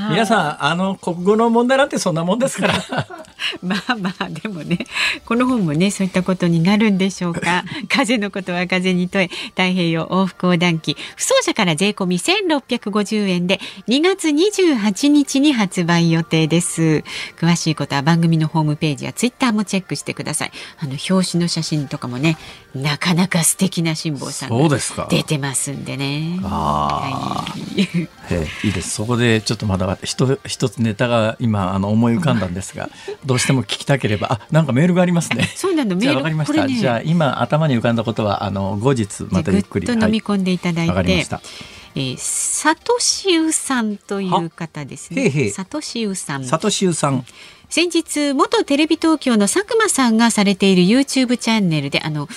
[0.09, 2.73] 皆さんあの国語の問題なんてそんなもんですから。
[3.61, 4.79] まあまあでもね
[5.25, 7.63] この本もねそういったことになるんでしょうか。
[7.89, 10.95] 風のことは風に問え太平洋往復横断機。
[11.15, 17.03] 不走者から税込み1650円で2月28日に発売予定です。
[17.39, 20.51] 詳しいことは番組のホームページやツイッターもチェックしてください。
[20.79, 22.37] あの表紙の写真とかもね
[22.75, 26.39] なかなか素敵な辛坊さんが出てますんでね。
[26.43, 28.89] ああ、はい、いいです。
[28.89, 32.89] そこでちょっとまだ一一つネタが今あの思い浮かんだんですが
[33.25, 35.51] どうしても聞きたければあなんかメールがありますね。
[35.55, 39.85] そうなのメールわかりました、ね、じゃあ今頭に浮かんだことはあの後日またゆっくり。
[39.85, 45.29] と飲み込んでいただいて、はい、えー、サトシウさんという方ですね。
[45.29, 46.45] へサトシウさん。
[46.45, 47.23] サトシウさん。
[47.69, 52.27] 先日元テレビ東京の佐久間さんがされている YouTube チャンネルであの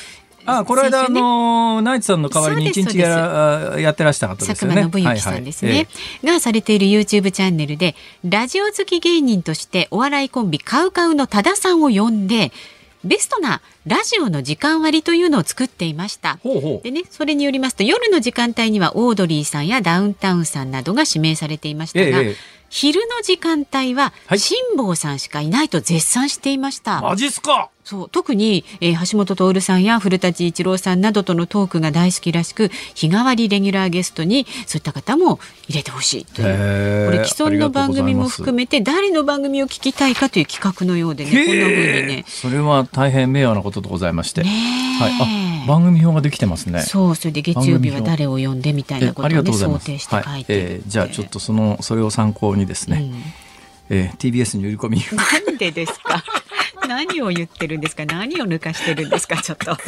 [0.47, 4.83] あこの間、ね、あのナイツさんの代わりに一日ややってらした方ですよね。
[4.83, 5.89] 佐久間信之さんですね、はいはい。
[6.23, 12.53] えー、がされている YouTube チャンネルでラジオ好き芸人としてお笑いコンビカウカウの多田さんを呼んで
[13.05, 16.39] ベストなラジオの時間割というのを作っていました。
[16.83, 22.37] でね、それによりますと夜の時間帯にはオードリーさんやダウンタウンさんなどが指名されていましたが、ええ、
[22.69, 27.01] 昼の時間帯は辛坊さんしかいないと絶賛していました。
[27.01, 42.25] マジっすかそう特に、えー、橋本徹さんや古舘一郎さんなどとのトークが大好きらしく日替わりレギュラーゲストにそういった方も入れてほしいというこれ既存の番組も含めて誰の番組を聞きたいかという企画のようでねこんなふうにね。
[42.27, 46.81] それは大変名誉なことでございまして、はい、あ番組表ができてますね。
[46.83, 53.97] そうそれで月曜日は誰を呼んでみたいなことを、ね、想定して書いて、はい、えー、じゃあちょっとそのそれを参考にですね、うん。
[53.97, 55.01] えー、TBS に売り込み。
[55.47, 56.25] なんでですか？
[56.87, 58.05] 何を言ってるんですか？
[58.07, 59.37] 何を抜かしてるんですか？
[59.43, 59.77] ちょっと。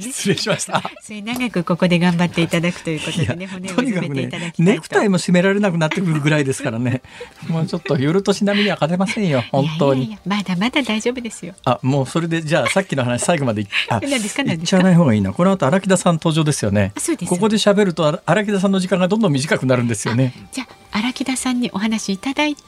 [0.00, 0.82] 失礼しました。
[1.02, 7.02] 末永くここで頑張っていただくということでね骨を締めていただき、ね、ネクタイも締められなくなってくるぐらいですからね。
[7.48, 10.18] もうちょっと夜年並みには勝てませんよ本当に。
[10.26, 11.54] まだまだ大丈夫ですよ。
[11.64, 14.44] あもうそれでじゃあさっきの話最後まであ何ですか？
[14.44, 15.32] 言っちゃわない方がいいな。
[15.32, 16.92] この後荒木田さん登場ですよね。
[17.26, 20.32] ここで喋ると荒木田さんの時間がどんどん短くなるんですよね。
[20.52, 22.62] じゃあ荒木田さんにお話いただいて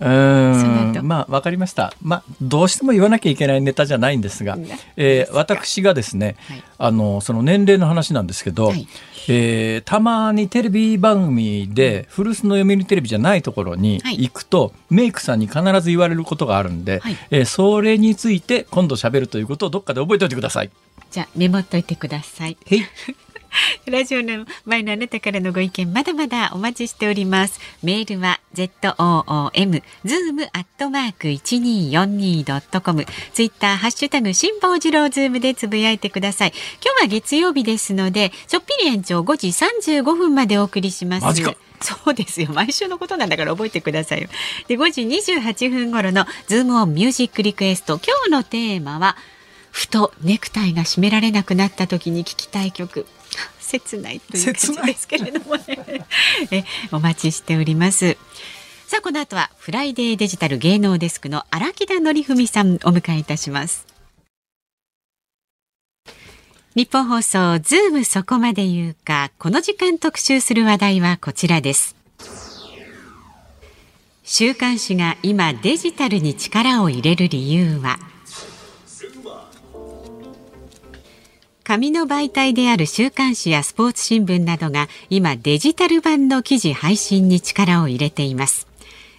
[0.00, 1.00] うん。
[1.02, 1.92] まあわかりました。
[2.02, 4.56] まあどうしても言わなきゃいけないネタじゃないんですが、
[4.96, 8.88] えー、私がですね、はい、あのその年齢の話なんですけど、はい、
[9.28, 20.70] えー、たまにテレビ番組で古巣の読売テレビじゃないところに行くと、はい、メイクさんに必ず言われることがあるんで、はい、えー、それについて今度喋るということをどっかで覚えておいてください。
[21.10, 22.56] じゃあメモっといてください。
[23.50, 23.90] はい。
[23.90, 27.60] ラジオの前のあなたからのご意見まだまだお待ちしております。
[27.82, 33.04] メールは z o o m zoom アットマーク一二四二ドットコム。
[33.34, 36.52] ツイッターハッシュタグ辛坊治郎ズームでつぶやいてください。
[36.82, 41.26] 今日は月曜日ですので、ちょっぴり延長5時35分までお送りします。
[41.80, 42.50] そうですよ。
[42.52, 44.28] 毎週のことなんだから覚えてくださいよ。
[44.68, 47.98] で、5時28分頃のズームオンミュージックリクエスト。
[47.98, 49.16] 今日のテーマは、
[49.70, 53.06] ふとネクタイが締められなくなった時に聞きたい曲。
[53.70, 56.04] 切ないという感じですけれどもね。
[56.50, 58.16] えお待ちしております。
[58.86, 63.86] さあこの後はフライデーデジタル芸能デスクの荒木田則文さんお迎えいたします。
[66.74, 71.94] ニッポン放送ズームそこまで言うかこの時間特集する話題はこちらです。
[74.24, 77.98] 週刊誌が今デジタルに力を入れる理由は
[81.70, 88.66] 紙の媒体である週刊誌やスポーツ新聞などが今デジタル版の記事配信に力を入れています。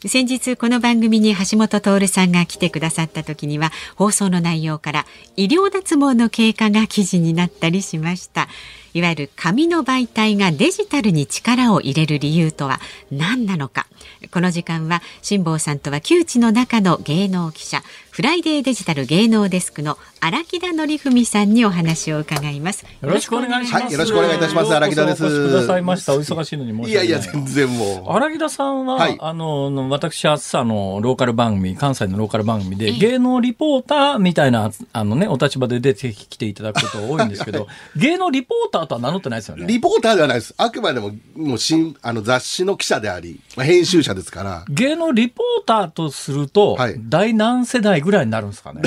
[0.05, 5.05] 先日この番組に橋本徹さんが来てくださった時には放送の内容から
[5.37, 8.49] 医療脱毛の経過が記事になったりしました。
[8.93, 13.87] いわゆる紙の媒体がデジタルに力を入れる理由とは何なのか。
[14.31, 22.83] この時間は辛坊さんとは窮地の中の芸能記者フライデーデジタル芸能デスクの荒木田則文さんにお話を伺います。
[22.83, 23.83] よろしくお願いします。
[23.83, 24.75] はい、よろしくお願いいたします。
[24.75, 25.23] 荒木田です。
[25.23, 26.13] お越しくださいました。
[26.13, 28.11] お忙しいのにいやいや、全然もう。
[28.11, 39.67] 荒木田さんは、はい、あの、私、朝のローカル番組、関西のローカル番組で、芸能リポーターみたいな、あのね、お立場で出てきていただくこと多いんですけど、芸能リポーターとは名乗ってないですよね？
[39.67, 40.53] リポーターではないです。
[40.57, 44.65] あくまでも、もう、新、あの、雑誌の記者であり、まあ、編集者ですから。
[44.69, 48.81] 芸能リポーターとすると、はい、第何世代ぐらいになるんですかね。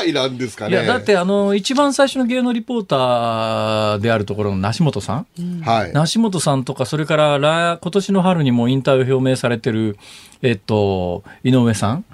[0.00, 0.72] 代なんですかね。
[0.72, 5.26] いや、だってあの、一番最初の芸能リポーターであるところの梨本さん。
[5.62, 5.92] はい。
[5.92, 9.96] 梨本さんとか、それから来、今年の春にも引退を表明されてる、
[10.42, 12.04] えっと、井上さん。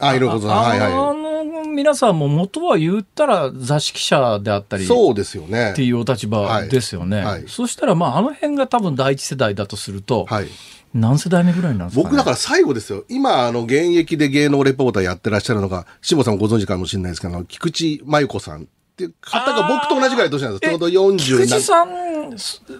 [0.00, 0.48] あ、井上さん。
[0.48, 0.92] はいはい。
[0.92, 4.84] あの、皆さんも元は言ったら雑誌記者であったり。
[4.84, 5.70] そうですよね。
[5.72, 7.18] っていうお立場ですよね。
[7.18, 7.24] はい。
[7.26, 10.46] はい、そしたら、まあ、あの辺が多分第一世代だとすると、はい。
[10.92, 13.04] 何世代目ぐらいなんですか、ね、僕だから最後ですよ。
[13.08, 18.66] 今、あの、現役で芸能レポーターやってらっしゃるのが、下さんご存知かもしれないですけど、菊池真由子さんっ
[19.00, 20.60] ていう方が僕と同じぐらい年なんです。
[20.60, 21.88] ちょうど40菊池さん、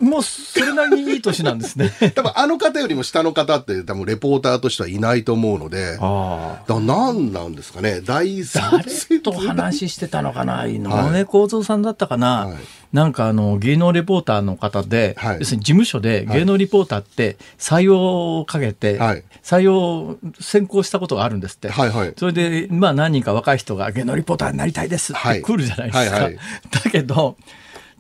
[0.01, 1.91] もうそれなりにいい年なんですね。
[2.15, 8.01] 多分あの方よりも下の方って多分レポーターとしてはいないと思うので、あだ何なんですかね。
[8.03, 10.67] 第三誰と話してたのかな？
[10.67, 12.57] 井上公造さんだったかな、はい、
[12.93, 21.69] なんかあの芸能レポーターの方で、はい、要するに事務所で芸能リポーターって採用をかけて、はい、採用選考したことがあるんですって。
[21.69, 25.99] はいはい、それで、まあ何人か若い人が芸能リポーターになりたいですって来るじゃないですか。
[25.99, 26.23] はいはい。
[26.23, 26.39] はい、
[26.71, 27.37] だけど、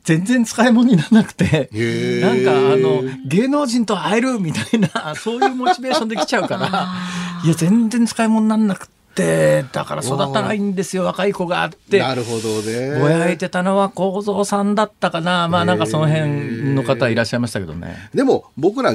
[0.04, 1.68] 全然使い物にならなくて、
[2.22, 6.88] なんかあの、芸能人と会えるみたいな、そういうモチベーションで来ちゃうから、
[7.44, 11.98] いや、全然使い物にならなくて、ってだから育たないんですよ若い子があって。
[11.98, 12.98] なるほどね。
[13.00, 15.48] ぼやいてたのは幸三さんだったかな。
[15.48, 18.10] まあなんかその辺の方いらっしゃいましたけどね。
[18.14, 18.94] でも僕ら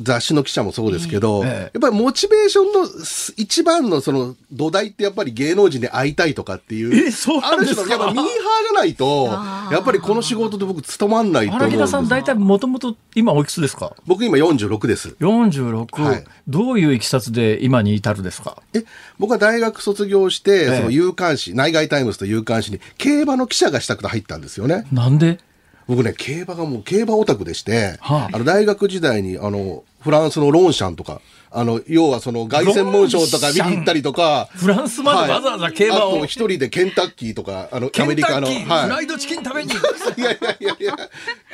[0.00, 2.88] 雑誌の記者もそうですけど、えー、やっぱりモチベーションの
[3.36, 9.26] 一番のその土台ってやっぱり芸能人に会いたいとかっていうえそうある種のやっぱミーハーじゃないと
[9.72, 13.94] やっぱりこの仕事で僕務まんないと思うんですさん大体もともと今おいくつですか？
[14.06, 15.16] 僕今46です。
[15.20, 18.58] 46、はい、どういういきさつで今に至るですか？
[18.74, 18.84] え
[19.18, 24.86] 僕は大学卒業して、その夕刊紙、内外タイムズと夕刊紙に競馬の記者がしたくて入ったんですよね。
[24.92, 25.38] なんで？
[25.86, 31.20] 僕ね、競馬がもう競馬オタクでして、はあ、あの大学時代にあのフランスのロンシャンとか、
[31.58, 34.50] あの、要はその凱旋門賞とか見に行ったりとか。
[34.52, 36.16] フランスまでわざわざ競馬を。
[36.16, 38.46] あと一人でケンタッキーとか、あの、アメリカの。
[38.46, 38.62] はい。
[38.62, 39.72] フライドチキン食べに。
[39.72, 40.96] いやいやいやいや。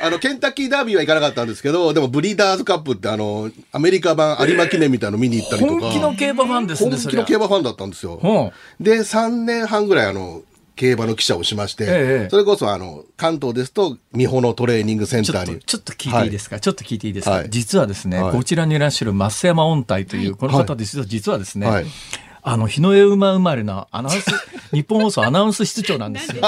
[0.03, 5.81] あの、ケンタッキーダービーは行かなかったんですけど、でもブリーダーズカップってあの、アメリカ版有馬記念みたいなの見に行ったりとか。
[5.81, 6.91] 本気の競馬ファンですね。
[6.91, 8.53] 本気の競馬ファンだったんですよ。
[8.81, 10.43] で、3年半ぐらいあの、
[10.83, 11.87] 競馬の記者をしまして、え
[12.27, 15.61] え、それこそあの関東ですと美穂のトレーニングセンターに。
[15.61, 21.05] ちょっと聞いていいですか、はい、ちょっと聞いていいですか、はい、実はですね、はい、こちらにいらっしゃる増山音体というこの方です。
[21.05, 21.69] 実はですね、
[22.45, 24.27] あの、日の絵馬生まれのアナウンス、
[24.75, 26.43] 日本放送アナウンス室長なんですよ。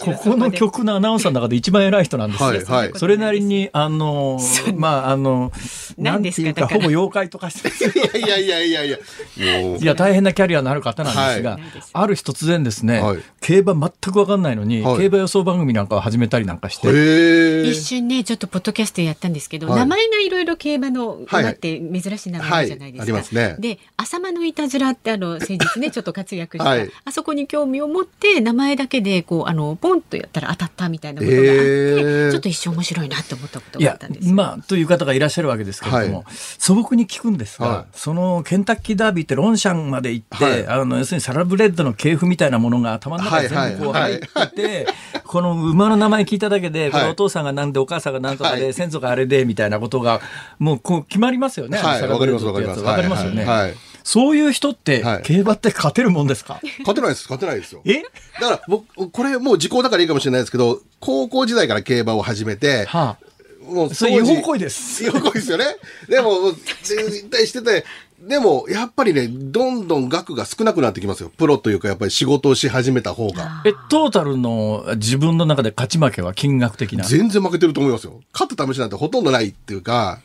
[0.00, 2.46] ここの曲のアナウンサーの中で一番偉い人なんですよ。
[2.46, 4.38] はいはい、それなりに、あの、
[4.76, 5.50] まあ、あの、
[5.98, 8.18] なんていうか、ほぼ妖怪とかして。
[8.18, 9.76] い やいやいやいやいや。
[9.76, 17.64] いや、大変なキャリアのある方なんですが、はい、ある日突然ですね、はい、競馬全くわかんないのに、競馬予想番組なんかを始めたりなんかして。
[17.68, 23.02] 一瞬ね、ちょっとポッドキャストやったんですけど、名前がいろいろ競馬の馬って珍しい名前じゃないですか。
[23.02, 23.56] ありますね。
[23.58, 44.86] で、浅間のいたずらってあの、の先日ね ちょっと活躍した、はい、あそこに興味を持って名前だけでこうあのポンとやったら当たったみたいなことがあって、えー、ちょっと一瞬面白いなって思ったことがあったんですまあという方がいらっしゃるわけですけれども、はい、素朴に聞くんですが、はい、そのケンタッキーダービーってロンシャンまで行って、あの要するにサラブレッドの系譜みたいなものが頭の中に全部こう入ってて、
[45.24, 50.20] この馬の名前聞いただけで、お父さんがなんでお母さんがなんとかで、先祖があれでみたいなことが
[50.58, 51.78] もうこう決まりますよね。
[51.78, 52.80] はい、わかりますわかります。
[52.80, 53.44] わかりますよね。
[53.44, 57.80] はいそういう人って、競馬って勝てるもんですか、勝てないです、勝てないですよ。
[57.86, 58.02] え？
[58.40, 65.04] だから僕、これもう時効だからいいかもしれないですけど、高校時代から競馬を始めて、はあ、もうそれ違法行為です。
[65.04, 65.64] 違法行為ですよね。
[66.08, 66.52] でも、
[66.84, 67.84] 絶対してて、
[68.20, 71.30] でも、やっぱりね、どんどん額が少なくなってきますよ。
[71.36, 73.62] プロというか、やっぱり仕事をし始めた方が。
[73.66, 77.04] え、トータルの自分の中で勝ち負けは金額的な？
[77.04, 78.20] 全然負けてると思いますよ。
[78.32, 80.20] 勝った試しなんてほとんどないっていうか、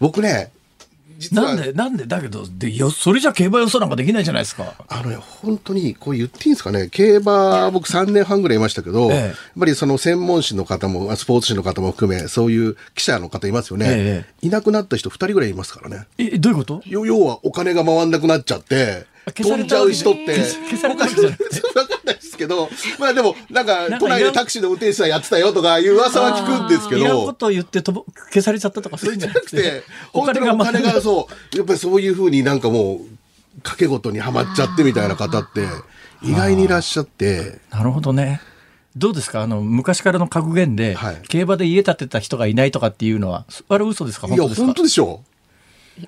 [0.00, 0.52] 僕ね、
[1.18, 1.54] 実は。
[1.54, 4.72] なんでなんでだけどでよそれじゃ競馬予想なんかできないじゃないですか。
[4.88, 6.88] あのね本当にこう言っていいんですかね。
[6.90, 16.06] 競馬僕3年半ぐらいいましたけど、ええ、やっぱりその専門誌の方もスポーツ紙の方も含めそういう記者の方いますよね、え、いなくなった人2人ぐらいいますからね。
[16.18, 16.82] えどういうこと？
[16.86, 20.36] 要はお金が回んなくなっちゃって飛んじゃう人って。
[20.70, 21.78] 消されたわけじゃなくて。
[21.78, 22.68] わかんないですけど、
[22.98, 27.00] まあでも、なんか、都内でタクシーの運転手さんやってたよとかいう噂は聞くんですけど。
[27.00, 29.82] いらんことを言ってとぼ消されちゃったとかそういうんじゃなくて。
[30.12, 35.66] お金が、お金がそう、やっぱりそういうふうになんかもう、賭け事にはまっちゃってみたいな方って、
[36.22, 37.60] 意外にいらっしゃって。
[37.70, 38.40] なるほどね。
[38.98, 45.22] どうですかあの昔からの格言で、はい、競馬で家建てた人がいないとかっていうのはあれ嘘ですかいや本当でしょ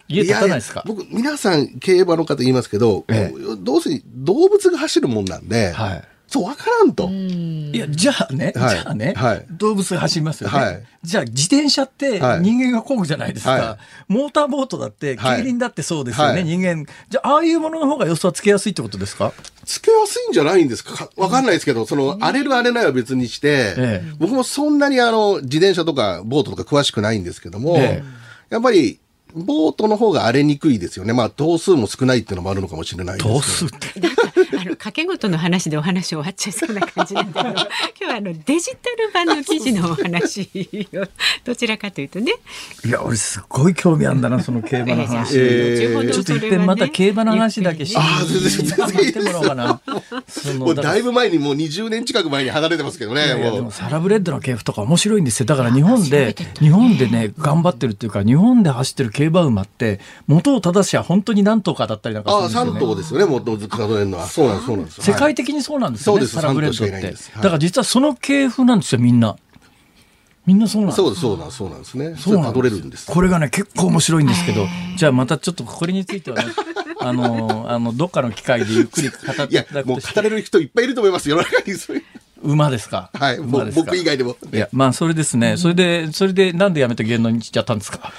[0.09, 0.83] 家建たないですか？
[0.87, 7.09] 僕、皆さん競馬の方言いますけど、ええ、どうせ動物が走るもんなんで、はい、そう、わからんと。
[7.09, 10.59] いや、じゃあね、はい、じゃあね、はい、動物が走りますよね。
[10.59, 13.79] はい、じゃあ、自転車って人間が漕ぐじゃないですか。
[14.09, 16.87] モーターボートだって、競輪だってそうですよね、人間。
[17.09, 19.33] じゃあ、ああいうものの方が予想はつけやすいってことですか？
[19.65, 21.11] つけやすいんじゃないんですか？
[21.17, 28.03] わかんないですけど、その、荒れる荒れないは別にして、ええ、僕もそんなにあの、自転車とかボートとか詳しくないんですけども、え、
[28.51, 29.01] やっぱり、
[29.35, 31.13] ボートの方が荒れにくいですよね。
[31.13, 34.01] まあ、頭数も少ないっていうのもあるのかもしれないです頭数って。
[34.59, 37.67] 掛け事の話でお話終わっちゃいそうな感じなんだけど、 今
[37.99, 40.49] 日はあの、デジタル版の記事のお話
[40.95, 41.07] を、
[41.45, 42.33] どちらかというとね。
[42.85, 45.35] いや、俺すごい興味あるんだな、その競馬の話。
[45.37, 49.81] えー、ちょっと一遍また競馬の話だけして、あ全然全然もらおうかな。
[50.59, 53.27] もうだいぶ前に、もう20年近く前に離れてますけどね。
[53.27, 55.47] いやいやでもサラブレッドの系譜とか面白いんですよ。
[55.47, 69.37] だから日本で、日本でね、頑張ってるっていうか、日本で走ってる競馬馬って元を正しは本当に何頭かだったりなんかするんですよ、ね、ああ3頭ですよね元をずっと数えるのはそうなんですそうなんです世界的にそうなんですよね、はい、サラブレッドって、はい、だから実はその系譜なんですよみんな
[70.47, 72.17] みんなそうなんそうそうなんそうなんですね。
[72.17, 73.07] そうなんれるんです。
[73.07, 74.67] これがね結構面白いんですけど、
[74.97, 76.51] じゃあまたちょっとこれについてはね、
[76.99, 79.15] あのあのどっかの機会でゆっくり語
[79.45, 82.05] っていやもう語れる人いっぱいいると思います世の中にそういう。
[82.43, 83.11] 馬ですか？
[83.13, 84.35] はい、僕以外でも。
[84.53, 85.59] いや、まあ、それですね。
[85.59, 88.11] それで、それで、なんでやめて芸能にしちゃったんですか？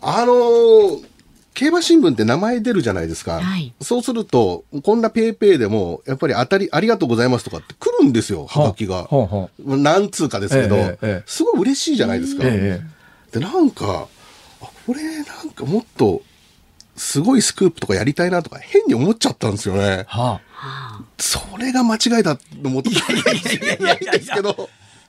[0.00, 1.04] あのー、
[1.54, 3.40] 競馬新聞って名前出るじゃないですか。
[3.40, 9.04] はい、そうすると、こんなペイペイでも、やっぱり当たり、ありがとうございますとかって来るんですよ、はがきが。
[9.04, 12.42] はは何通かですけど、ええ、すごい嬉しいじゃないですか。
[12.46, 12.80] え、
[13.32, 14.08] で、なんか、
[14.62, 16.22] あ、これ、なんかもっと、
[16.96, 20.04] すごいスクープとかやりたいなとか変に思っちゃったんですよね。
[20.08, 24.68] はあ、それが間違いだと思ってたんですけど。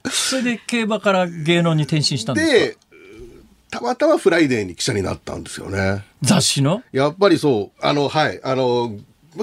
[0.09, 2.53] それで競馬から芸能に転身したんですか？
[2.53, 2.92] で、
[3.73, 6.05] たまたまフライデーに記者になったんですよね。
[6.21, 6.83] 雑誌の？
[6.91, 8.95] やっぱりそう、あの、はい、あの、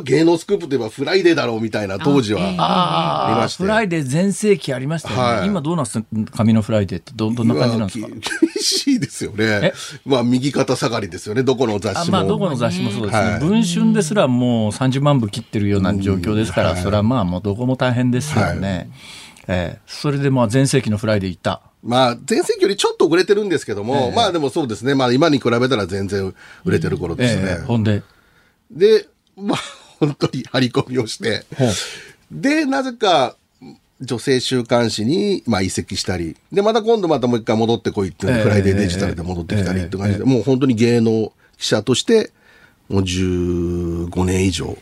[0.04, 3.64] 芸能スクープといえばフライデーだろうみたいな当時はありまして。
[3.64, 5.22] フライデー全盛期ありましたよね。
[5.22, 6.06] はい、今どうなんですか？
[6.36, 8.06] 紙のフライデーってどどんな感じなんですか？
[8.06, 8.18] 厳
[8.62, 9.72] しいですよね。
[10.06, 11.42] まあ右肩下がりですよね。
[11.42, 12.18] どこの雑誌も。
[12.18, 13.30] まあどこの雑誌もそうですね。
[13.32, 18.68] はい、文春ですらもう30万部切ってるような状況ですから、それはまあもうどこも大変ですよね。
[18.68, 18.88] はい、
[19.48, 21.62] えー、それでまあ全盛期のフライデー行った。
[21.82, 24.94] まあ、全盛期よりちょっと遅れてるんですけども、えー、まあでもそうですね。
[24.94, 27.42] まあ今に比べたら全然売れてる頃ですね。
[27.42, 28.02] えー、ほんで？
[28.70, 29.58] で、まあ、
[29.98, 31.44] 本当に張り込みをして、
[32.30, 33.36] で、なぜか、
[34.00, 42.32] 女性週刊誌に、まあ、移籍したり、で、また今度またもう一回戻ってこいっていう、えー、フライデーデジタルで戻ってきたりって感じで、もう本当に芸能記者として、
[42.88, 44.78] もう15年以上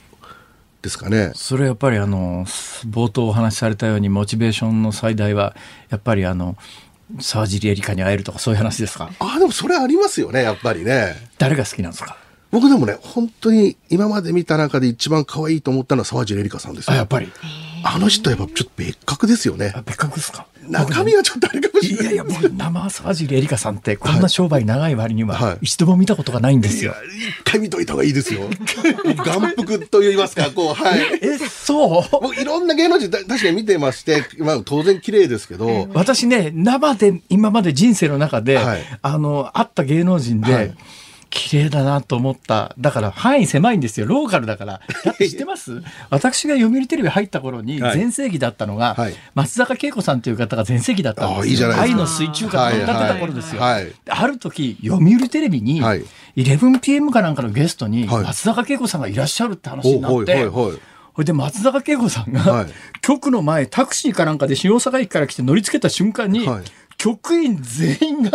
[0.82, 1.32] ですかね。
[1.34, 2.44] それやっぱりあの、
[2.88, 5.56] 冒頭お話しされたように、モチベーションの最大は、
[5.88, 6.56] やっぱりあの、
[7.20, 9.10] 沢尻エリカに会えるとかそういう話ですか？
[9.18, 11.14] あでもそれありますよねやっぱりね。
[11.38, 12.16] 誰が好きなんですか？
[12.50, 17.30] 僕でもね本当に今まで見た中で一番可愛いと思ったのは沢尻エリカさんですあやっぱり。
[17.84, 19.72] あの人やっぱちょっと別格ですよね。
[19.86, 20.46] 別格ですか？
[20.68, 27.06] 中身はちょっとあれかもしれないいやいや生沢尻エリカさんってこんな商売長い割には一度も見たことがないんですよ、はい、
[27.40, 28.40] 一回見といた方がいいですよ。
[29.24, 31.00] 眼福と言いますかこうはい。
[31.22, 32.22] えそう？
[32.22, 35.88] もういろんな芸能人確かに見てまして、まあ、当然綺麗ですけど。
[35.94, 40.74] 私ね生で今まで人生の中で、はい、あの会った芸能人で、はい
[41.30, 42.74] 綺麗だなと思った。
[42.78, 44.06] だから範囲狭いんですよ。
[44.06, 44.80] ローカルだから。
[45.04, 45.82] だって知ってます？
[46.10, 51.50] 私が読売テレビ入った頃に全盛期だったのが、はい、松坂慶子さんという方が全盛期だったんですよ。
[51.50, 53.60] いいじゃない愛の水中歌を歌ってた頃ですよ。
[53.60, 53.84] はい。
[53.84, 62.66] はい、ある時、読売テレビに、11pm かなんかのゲストに松坂慶子さんがいらっしゃるって話になって、それで松坂慶子さんが、
[63.02, 66.48] 局の前タクシーかなんかで新大阪駅から来て乗り付けた瞬間に、
[66.98, 68.32] 局員全員が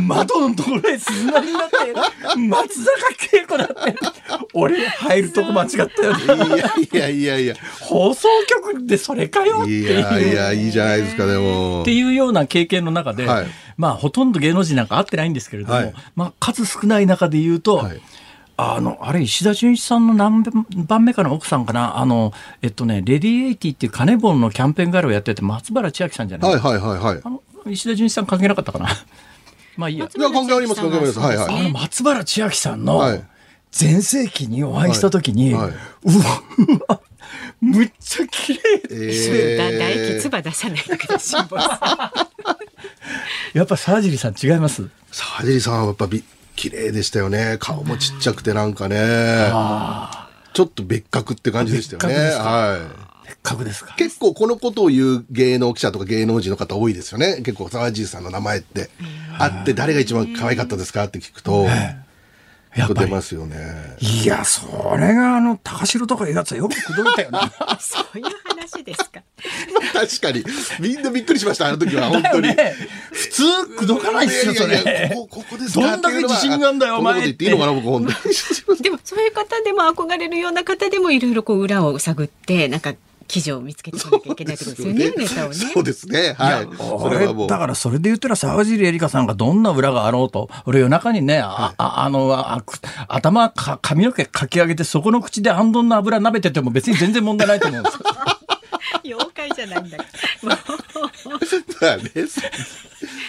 [0.00, 3.98] 窓のところへ鈴なりになって、松坂慶子だって、
[4.52, 6.62] 俺入るとこ間違ったよね。
[6.92, 7.54] いやいやいやいや。
[7.80, 9.90] 放送局でそれかよっていう。
[9.90, 11.80] いやいや、いいじゃないですか、でも。
[11.80, 13.46] っていうような経験の中で、はい、
[13.78, 18.00] まあ、ほとんど芸能人なんか会ってないんですけれども、はい、まあ、数少ない中で言うと、はい
[18.56, 20.44] あの、あれ、石田純一さんの何
[20.86, 22.32] 番目かの奥さんかなあの、
[22.62, 27.20] えっとね、レディエイティっていうカネボンのキャンペーンガールをやってて、松原千秋さんじゃないはいはいはいはい。
[27.24, 28.88] あの、石田純一さん関係なかったかな。
[29.76, 30.06] まあいいや。
[30.06, 31.18] いや、関係あります、関係あります。
[31.18, 31.60] はいはい。
[31.60, 33.20] あの、松原千秋さんの、
[33.72, 35.62] 全盛期にお会いしたときに、はい。
[35.64, 35.72] はい、
[36.04, 36.18] う
[36.88, 37.00] わ、
[37.60, 38.60] むっちゃ綺麗
[38.90, 41.14] えー、唾液唾出さないだけで
[43.54, 44.88] やっぱ沢尻さん違います？
[45.10, 46.22] 沢尻さんはやっぱび
[46.56, 47.56] 綺麗でしたよね。
[47.58, 49.50] 顔もちっちゃくてなんかね。
[50.52, 52.14] ちょっと別格って感じでしたよね。
[52.34, 52.78] は
[53.10, 58.90] い別格ですか結構このことを言う芸能記者とか芸能人の方多いですよね結構沢尻さんの名前って
[59.38, 61.66] あって誰が一番可愛かったですかって聞くと、
[62.76, 63.56] やっぱ出ますよね。
[64.00, 64.66] いや、そ
[64.96, 67.52] れがあの、高城とかいうやつはよく口説いたよな。
[67.78, 69.22] そういう話ですか。
[69.92, 70.44] 確かに。
[70.80, 72.48] みんなびっくりしました、あの時は、本当に。
[72.54, 72.74] ね、
[73.12, 73.42] 普通、
[73.76, 75.10] 口説かないっすよ、それ。
[75.14, 77.22] ここ、ここですどんだけ自信があんだよ、お前。
[77.22, 78.82] 言っていいのかな、僕、 本当に。
[78.82, 82.94] でも、そういう方でも憧れるような方でも、いろいろこう、裏を探って、なんか、
[83.34, 85.54] 記事を見つけてこなきゃいけないってことですよね、ネタをね。
[85.56, 86.34] そうですね。
[86.38, 86.68] はい。
[86.76, 92.62] それはだからそれで言ったら沢尻エリカさんがどんな裏があろうと、俺夜中にね、あ、ああのあ、
[93.08, 98.00] 頭か、髪の毛かき上げてそこの口であんどんの油舐めてても別に全然問題ないと思うんですよ。
[99.02, 100.54] 妖怪じゃないんだけど。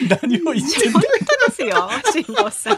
[0.21, 2.77] 何を言ってんの本当ですよ、辛坊さん。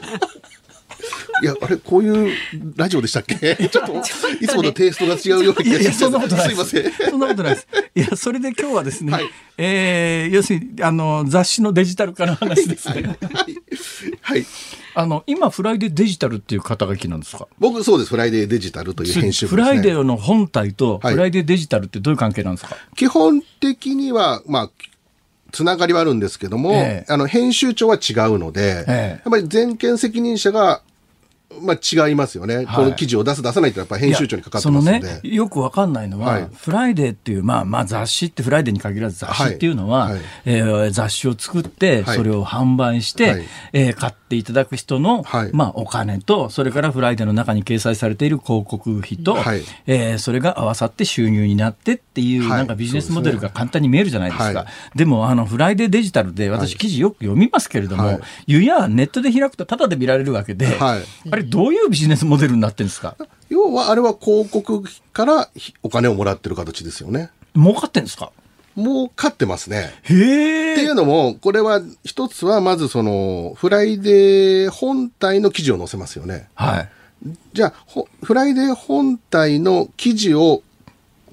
[1.41, 2.33] いや、あれ、こういう
[2.75, 3.55] ラジオでしたっけ？
[3.69, 3.93] ちょっと、
[4.41, 5.99] いつものテイストが違うような気がします。
[5.99, 6.53] そんなことないす。
[6.53, 6.91] いません。
[7.09, 7.67] そんなことないです。
[7.95, 13.17] いや、それで今日はですね、はい、えー、要するに、あの、雑誌のデジタル化の話ですね。
[13.31, 13.57] はい。
[14.21, 14.45] はい。
[14.95, 17.47] あの、今、フライデーデジタルっていう肩書きなんですか？
[17.59, 18.09] 僕、そうです。
[18.09, 24.69] フライデーデジタルという編集部です、ね、フライデーの本体と、フライデーデジタルってどういう関係なんですか、はい、基本的には、まあ、
[25.51, 30.81] つながりはあるんですけども、えー、あの、編集長は違うので、えー、やっぱり全権責任者が
[31.61, 34.99] まあ違いますよね、はい、この記事を出す、出さないってやっぱ編集長にかかってますので。
[34.99, 40.13] ね、よくわかんないのは、はい、フライデーっていう、まあまあ雑誌ってフライデーに限らず雑誌っていうのは、はい。
[40.13, 45.23] はい、えー、雑誌を作って、それを販売して、はい、えー、買っていただく人の、
[45.53, 54.51] まあお金と、それからフライデーの中に掲載されている広告費と、はい、えー、それが合わさって収入になってっていう、なんかビジネスモデルが簡単に見えるじゃないですか。
[54.51, 54.65] でね、
[54.95, 60.99] でも、あの、フライデーデジタルで私記事よく読みますけれども、い、やネットで開くとタダで見られるわけで、あ
[61.33, 63.15] れどういうビジネスモデルになってるんですか？
[63.49, 65.49] 要は、あれは広告から
[65.83, 67.29] お金をもらってる形ですよね。
[67.55, 68.31] 儲かってんですか？
[68.77, 69.91] 儲かってますね。
[70.03, 70.73] へえ。
[70.73, 76.47] っていうのも、これは一つはまずその、フライデー本体の記事を載せますよね。
[76.53, 76.89] はい。
[77.53, 77.73] じゃあ、
[78.23, 80.61] フライデー本体の記事を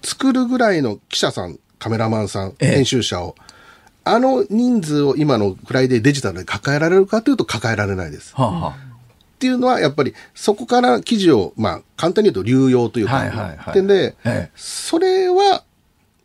[0.02, 3.36] 作るぐらいの記者さん、カメラマンさん、編集者を、
[4.04, 8.34] あの人数を今のフライデーデジタルで抱えられるかというと抱えられないです。
[8.34, 8.94] はあはあ
[9.34, 15.64] っていうのは、やっぱりそこから記事を、まあ、簡単に言うと流用というか、はいはいはい、で、ええ、それは、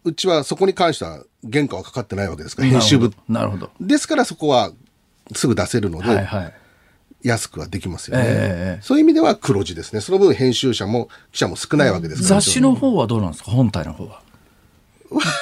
[0.03, 3.13] うちはそこに関しては原価はかかってないわけですから、編集部。
[3.27, 3.69] なるほど。
[3.81, 4.71] ですからそこは
[5.35, 6.53] すぐ出せるので、はいはい、
[7.23, 10.01] 安くはできますよね、えー、そういう意味では黒字ですね。
[10.01, 12.41] その分編集者も記者も少ないわけですから。
[12.41, 13.51] 雑誌の方はどうなんですか？
[13.51, 14.21] 本体の方は。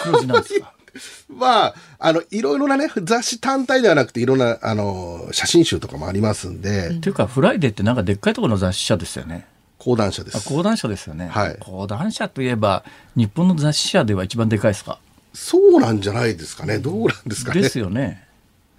[0.04, 0.74] 黒字なんですか？
[1.30, 6.90] まあ、あの、いろいろなね、雑誌単体ではなくて、いろんな、あの、写真集とかもありますんで。
[6.90, 9.46] っていうか、フライデーってなんかでっかいところの雑誌社ですよね。
[9.88, 10.46] 講談社です。
[10.50, 11.28] 講談社ですよね。
[11.30, 11.56] はい。
[11.62, 12.84] 講談社といえば、
[13.16, 15.00] 日本の雑誌社では一番でかいですか？
[15.34, 16.78] そうなんじゃないですかね。
[16.78, 17.62] どうなんですかね。
[17.62, 18.27] ですよね。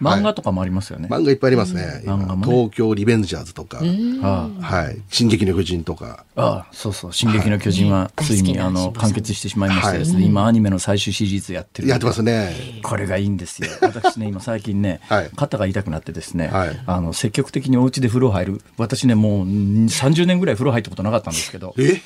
[0.01, 1.09] 漫画とかもありますよね。
[1.11, 2.03] 漫画いっぱいありますね。
[2.05, 5.01] 漫画も、東京リベンジャーズとか、はい。
[5.11, 6.25] 進撃の巨人とか。
[6.37, 7.13] ああ、そうそう。
[7.13, 11.89] 進撃の巨人はついに、あの、完結してしまいましてですね、今アニメの最終シリーズやってる。
[11.89, 12.55] やってますね。
[12.83, 13.69] これがいいんですよ。
[13.81, 15.01] 私ね、今最近ね、
[15.37, 16.51] 肩が痛くなってですね、
[16.87, 18.63] あの、積極的にお家で風呂入る。
[18.77, 22.01] 私ね、もう30年ぐらい風呂入ったことなかったんですけど、え？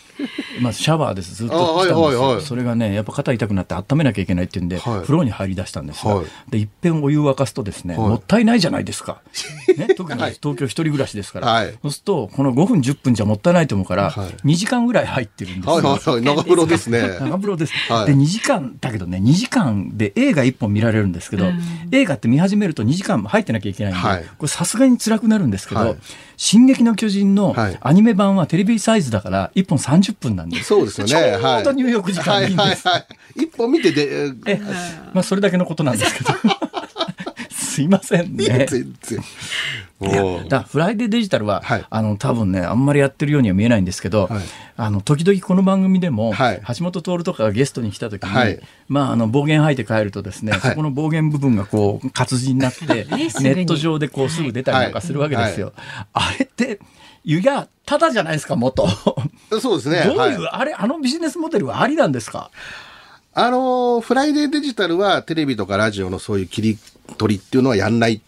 [0.61, 1.35] まあ、シャワーです。
[1.35, 2.41] ずっと来たんですよ。
[2.41, 9.21] それがね、やっぱ肩痛くなって温めなきゃいけないっていうんで、風呂に入り出したんですが、で、いっぺんお湯沸かすとですね、もったいないじゃないですか。
[9.77, 15.75] ね、特に東京一人暮らしですから、はい、そうすると、この5分、10分じゃもったいないと思うから、はい、2時間ぐらい入ってるんですよ。
[15.75, 17.01] はいはいはい、 長風呂ですね。
[17.21, 17.73] 長風呂です。
[17.89, 21.47] はい、で、2時間、だけどね、2時間で映画1本見られるんですけど、
[21.91, 25.97] 映画って見始めると2時間入ってなきゃいけないんで、はい、これさすがに辛くなるんですけど、はい。
[26.37, 31.13] 進撃の巨人のアニメ版はテレビサイズだから1本30分なんで、そうですよね。
[31.13, 32.59] ちょうど入浴時間いいんです。
[32.59, 33.07] はいはいは
[33.37, 34.61] い、1本見てで、え、
[35.15, 36.31] まあそれだけのことなんですけど。
[37.83, 38.67] すいませんね。
[38.69, 40.49] 全然。
[40.49, 44.43] だフライデーデジタルは、はい、あの多分ねあんまりやってるようには見えないんですけど、はい、
[44.77, 48.59] あの時々この番組でも、はい、橋本徹とかがゲストに来た時に、
[48.89, 55.73] まああの暴言吐いて帰るとですね、そこの暴言部分がこう活字になって、 ネット上でこうすぐ出たりとかするわけですよ。
[56.13, 56.81] あれって
[57.25, 58.89] 湯がただじゃないですか元。
[59.61, 60.03] そうですね。
[60.05, 62.51] どういう、あれあのビジネスモデルはありなんですか？
[63.35, 66.79] あのフライデーデジタルはテレビとかラジオのそういう切り
[67.19, 68.21] 取りっていうのはやんない。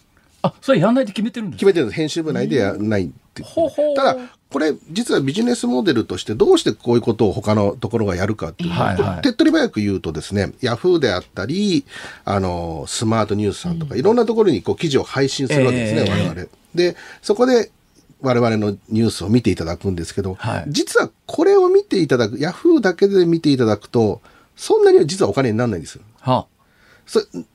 [0.42, 1.96] あ、それやんないって決めてるんです決めてるんです。
[1.96, 3.42] 編集部内でやんないって。
[3.42, 4.16] ほほただ、
[4.50, 11.84] これ、実はビジネスモデルとして、どうしてこういうことを他のところがやるかっていうと、はいはい、手っ取り早く言うとですね、ヤフーであったり、
[12.24, 16.48] あの、スマートニュースさんとか、いろんなところにこう記事を配信するわけですね、えー、我々。
[16.74, 17.72] で、そこで、
[18.20, 24.22] 我々のニュースを見ていただくんですけど、はい、実はこれを見ていただく、ヤフーだけで見ていただくと、
[24.56, 26.02] そんなには実はお金にならないんですよ。
[26.20, 26.46] はあ。
[26.46, 26.53] そ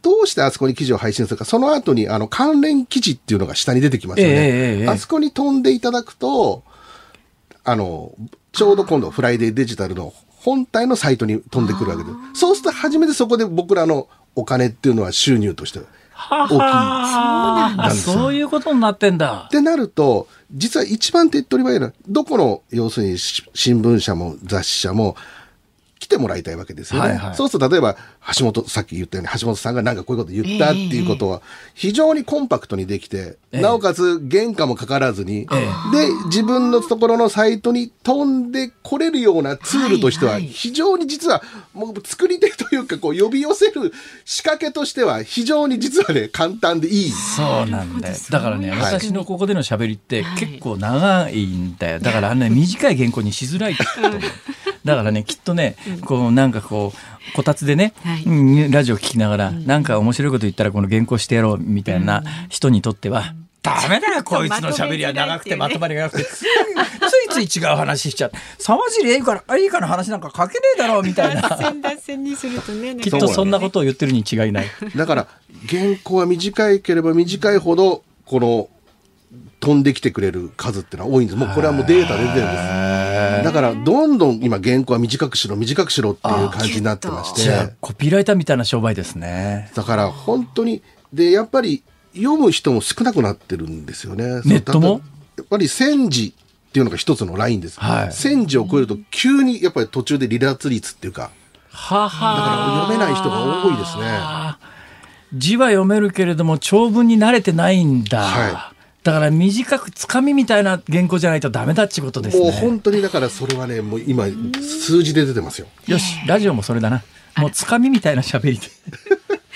[0.01, 4.33] どうしてあそこに記事を配信するか、その後にあの関連記事っていうのが下に出てきますよね。
[4.35, 6.63] えー、あそこに飛んでいただくと、
[7.63, 8.13] あの、
[8.51, 12.09] ちょうど今度フライデーデジタルの本体のサイトに飛んでくるわけで。
[12.33, 16.57] そうすると初めてそこで僕らのお金っていうのは収入として大きい。
[16.57, 19.45] はそういうことになってんだ。
[19.47, 25.15] ってなると、実は一番手っ取り早いのは、どこの、要するに新聞社も雑誌社も、
[25.99, 27.09] 来てもらいたいわけですよね。
[27.09, 27.97] はいはい、そうすると例えば
[28.38, 31.41] 橋本さっき言ったように橋本さんがなんかこういうこと言ったっていうことは
[31.73, 41.41] 非常にコンパクトにできて、えー、なおかつ原価もかからずに、えー、で自分のところのサイトに飛んでこれるようなツールとしては非常に実は
[41.73, 43.93] もう作り手というかこう呼び寄せる
[44.25, 47.09] 仕掛けとしては非常に実はね簡単でいい。
[47.11, 48.15] そうなんだよ。
[48.30, 51.99] だからね、私のここでの喋りって結構長いんだよ。
[51.99, 53.75] だからね 短い原稿にしづらい。
[54.86, 55.75] だからねきっとね、
[56.05, 65.13] こうなんかこうこたつでね、はい、ラジオ聞きながら、うなんか面白いこと言ったらこの原稿してやろうみたいな人にとっては、ダメだよこいつの喋りは。
[65.13, 66.23] 長くてまとまりがなくて。
[66.23, 66.43] つ
[67.41, 68.32] いつい違う話しちゃう。
[68.57, 71.41] 沢尻エリカエリカの話なんか書けねえだろうみたいな。
[73.01, 74.65] きっとそんなことを言ってるに違いない。
[74.95, 75.27] だから
[75.67, 78.69] 原稿は短いければ短いほどこの
[79.59, 81.38] 飛んできてくれる数ってのは多いんです。
[81.38, 82.88] もうこれはもうデータ出てるんです。
[83.43, 87.75] だからどんどん今原稿は短くしろ短くしろっていう感じになってまして。
[87.81, 89.71] コピーライターみたいな商売ですね。
[89.75, 90.81] だから本当に、
[91.13, 91.83] で、やっぱり
[92.15, 94.41] 読む人も少なくなってるんですよね。
[94.45, 95.01] ネットも？
[95.37, 97.79] やっぱり戦時っていうのが一つのラインです。
[97.79, 101.31] はい、戦時を超えると急にやっぱり途中で離脱率っていうか。
[101.71, 104.19] ははだから読めない人が多いですね。
[105.33, 108.21] 字は読めるけれども長文に慣れてないんだ。
[108.23, 112.43] はいだから短くつかみみたいな原稿じゃないとダメだってことですね。
[112.43, 114.25] もう本当にだからそれはね、もう今
[114.61, 115.67] 数字で出てますよ。
[115.87, 117.03] よし、ラジオもそれだな。
[117.37, 118.67] もうつかみみたいな喋りで。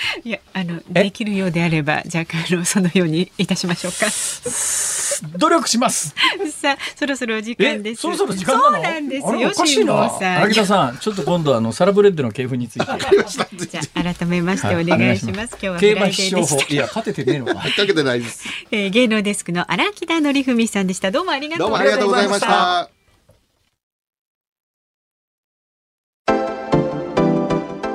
[0.23, 4.07] いやあのできるようであればじゃああのそのようにいたしましょうか。
[5.37, 6.13] 努力します。
[6.51, 8.01] さあそろそろお時間です。
[8.01, 8.75] そろそろ時間なの？
[8.75, 9.49] そうなんですよ。
[9.49, 10.17] おかしいな。
[10.19, 12.85] 荒田さんちょっと今度あのサラブレッドの系譜について。
[12.85, 15.51] じゃあ改めましてお願いします。
[15.51, 17.55] 今日は競馬必勝法いや勝ててねえのか。
[17.55, 18.45] かけてないです。
[18.71, 21.11] えー、芸能デスクの荒木田則文さんでした。
[21.11, 21.77] どうもありがとうご
[22.15, 23.02] ざいました。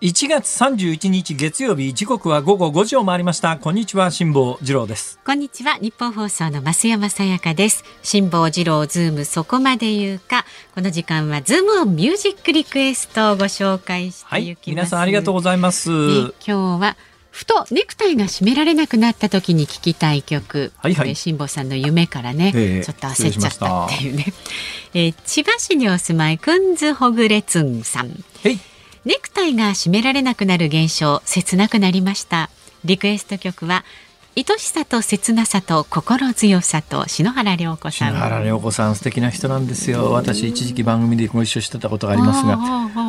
[0.00, 3.56] 1月31日月曜日時刻は午後5時を回りました。
[3.56, 5.18] こんにちは辛坊治郎です。
[5.26, 7.82] こんにちはニッポン放送の増山さやかです。
[8.04, 10.44] 辛坊治郎ズームそこまで言うか。
[10.76, 16.96] この時間はズームミュージックリクエストをご紹介していきます、はい、皆さんありがとうございます、ね、今日は
[17.32, 24.26] ふとネクタイが締められなくなった時に聞きたい曲、はいはい、辛坊さんの夢からね、えー、ちょっと焦っちゃったっていうね、
[24.94, 28.60] えー、千葉市にお住まいくんずほぐれつんさん、はい
[29.08, 32.50] ネクタイが締められなくなる現象切なくなりました。
[32.84, 33.86] リクエスト曲は
[34.36, 38.08] 愛しさと切なさと心強さと篠原涼子さん。
[38.10, 40.12] 篠原涼子さん素敵な人なんですよ。
[40.12, 42.58] 私一時期番組でご一緒してたことがありますが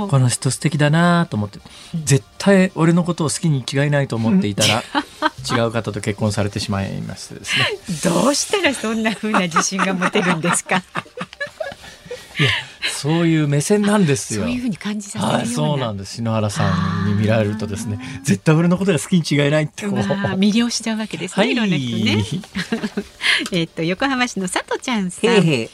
[0.07, 1.59] この人素敵だなと思って
[2.05, 4.81] 絶対俺のことを好きに違いないと思っていたら
[5.51, 7.65] 違う方と結婚されてしまいましてですね。
[8.09, 10.81] どうしたらそんな風な自信が持てるんですか
[12.91, 14.43] そういう目線なんですよ。
[14.43, 16.15] そういうふうに感じさせるような、はい、そうなんです。
[16.15, 21.43] 篠原さんに見られるとですね、絶対俺のことが好きに違いないってこう魅了しちゃうわけですね。
[21.43, 22.25] はい、いろんな人ね。
[23.51, 25.29] えっと横浜市の佐藤ちゃんさん。
[25.29, 25.69] へへ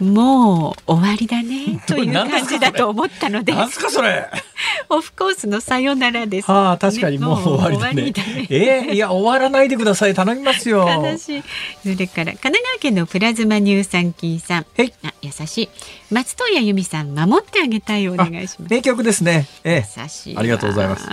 [0.00, 3.52] もう終わりだね という感じだと思ったので。
[3.54, 4.26] なんすかそれ？
[4.88, 6.50] オフコースのさよならです。
[6.50, 8.36] ああ確かにもう終わりだね。
[8.40, 10.88] ねえー、いや終わらないでください頼みますよ。
[10.88, 11.42] 悲しい。
[11.82, 14.66] それから神奈川県のプラズマ乳酸菌さん。
[14.76, 14.92] はい。
[15.04, 15.68] あ優しい。
[16.10, 18.72] 松任谷由実さん守ってあげたいお願いします。
[18.72, 19.46] 名曲ですね。
[19.64, 20.36] ええー、優しい。
[20.36, 21.06] ありがとうございます。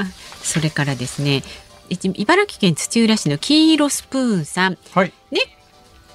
[0.43, 1.43] それからですね。
[1.89, 4.77] 茨城県土浦市の黄色スプーンさん。
[4.93, 5.13] はい。
[5.31, 5.41] ね。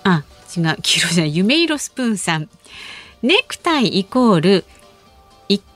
[0.05, 0.23] あ
[0.57, 2.49] 違う黄色じゃない夢色スプーンさん。
[3.23, 4.65] ネクタイイコール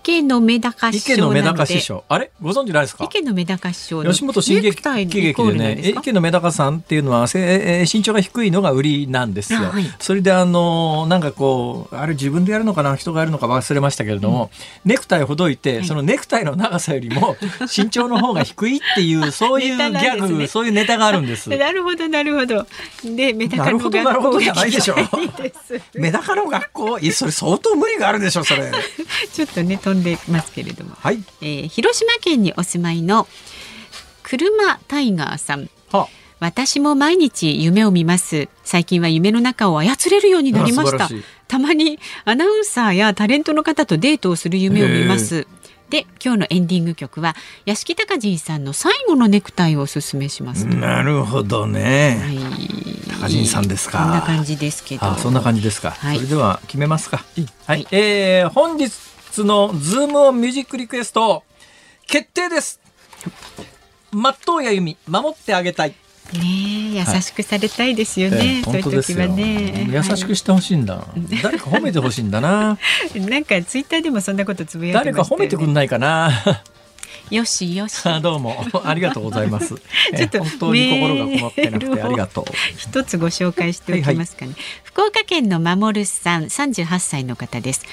[0.07, 1.15] 池のメダカ師匠。
[1.15, 2.31] 池のメダカ師匠あれ？
[2.41, 3.05] ご存知ないですか？
[3.05, 12.95] 池のメダカ師匠吉本新喜劇でね池のメダカさんっていうのは、えー、身長が低いのが売りなんですよ、はい、それであのなんかこうあれ自分でやるのかな？
[12.95, 14.51] 人がやるのか忘れましたけれども、
[14.85, 17.37] うん、ネクタイほどいて、はい、そのネクタイの長さよりも
[17.77, 21.51] 身長の方が低いっていうそういうギャグ、ね、そういうネタがあるんです。
[21.51, 22.65] なるほどなるほど。
[23.05, 24.95] でメダカの学校なるほどじゃないでしょ
[25.95, 26.99] メダカの学校？
[27.01, 28.71] いやそれ相当無理があるでしょそれ。
[29.33, 33.27] ちょっとね飛んでますけれども、はい、えー、広島県にお住まいの
[34.23, 35.69] 車タイガーさん。
[35.91, 38.49] は私も毎日夢を見ます。
[38.63, 41.09] 最近は夢の中を操れるようになりました。
[41.49, 45.47] たまにアナウンサーやタレントの方とデートをする夢を見ます。
[45.89, 50.67] で今日のエンディング曲は屋敷隆人さんの最後のネクタイをおすすめします。
[50.67, 52.39] なるほどね、はい、
[53.21, 53.99] 高人さんですか。
[53.99, 55.15] こんな感じですけど。
[55.15, 58.93] そんな感じですか、はい、それでは決めますか、はい、はい、えー、本日
[59.45, 61.43] のズームオンミュージックリクエスト
[62.07, 62.81] 決定です。
[64.13, 65.95] 松任谷由実守ってあげたい。
[66.33, 69.89] ね優しくされたいですよね、はい、そういう時はね。
[69.91, 72.79] 優しくしてほしいんだ、はい、誰か褒めてほしいんだな。
[73.15, 76.63] なんかツイッターでもそんなことつぶやいて、ね、誰か褒めてくんないかな。
[77.31, 78.03] よしよし。
[78.23, 78.65] どうも。
[78.85, 79.75] ありがとうございます。
[80.17, 82.45] ちょっと本当に心がこもってなくてありがとう。
[82.77, 84.53] 一つご紹介しておきますかね。
[84.53, 87.85] はいはい、福岡県の守さん、三十八歳の方です。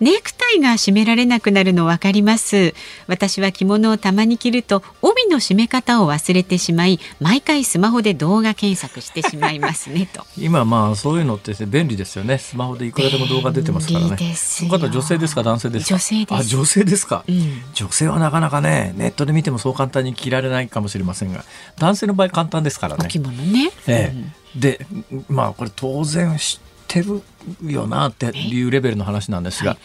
[0.00, 2.74] ネクタイが締められなくなるの分かります。
[3.06, 10.24] 私は着物をたまに着ると帯の締め方を忘れてしまい毎回スマホで動画検索してしまいますねと。
[10.38, 12.38] 今まあそういうのって便利ですよね。
[12.38, 14.34] スマホでいくらでも動画出てますからね。
[14.36, 15.94] その方女性ですか男性ですか？
[15.94, 16.34] 女性です。
[16.34, 21.44] あ女性ですか、うん、女性はなかなかねネットで見てもそう簡単に着られないかもしれませんが
[21.78, 23.08] 男性の場合簡単ですからね。
[23.08, 24.16] 着物ね、ええ、
[24.54, 24.86] うん、で
[25.28, 27.22] まあこれ当然知ってる
[27.62, 29.78] よなっていうレベルの話なんですが、はい、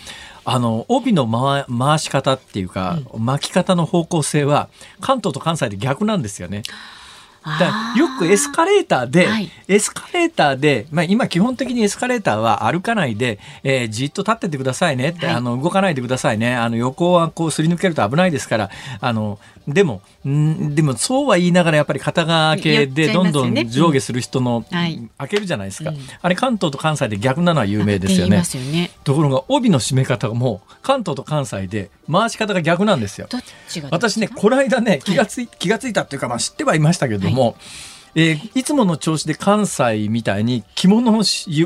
[0.46, 4.70] あの帯の回回し方っていうか、うん、巻き方の方向性は
[5.02, 6.64] 関東と関西で逆なんですよね。
[7.44, 16.56] だよくエスカレーターで、はい、エスカレーターで、まあ、今基本的にエスカレーターは歩かないで、えー、じっと立っててくださいねって、はい、あの動かないでくださいね。
[16.56, 18.70] あの横はこうすり抜けると危ないですから
[19.02, 28.44] あのでもんでもそうは言いながらやっぱり肩掛けでどんどん上下する人の、開けるじゃないですか、あれ関東と関西で逆なのは有名ですよね。
[28.72, 28.92] ね。
[29.04, 33.28] ところが帯の締め方も関東と関西で回し方が逆なんですよ。
[33.92, 37.56] 私ねこの間ね気がつい、気がついたっていうかまあ知ってはいましたけれども、
[38.16, 41.24] えー、いつもの調子で関西みたいに着物の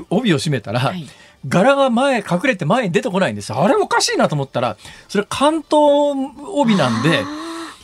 [0.10, 1.08] 帯を締めたら、はい。
[1.48, 4.76] 柄が前隠れて前に出てこないんですあれおかしいなと思ったら
[5.08, 5.72] それ関東
[6.56, 7.24] 帯なんで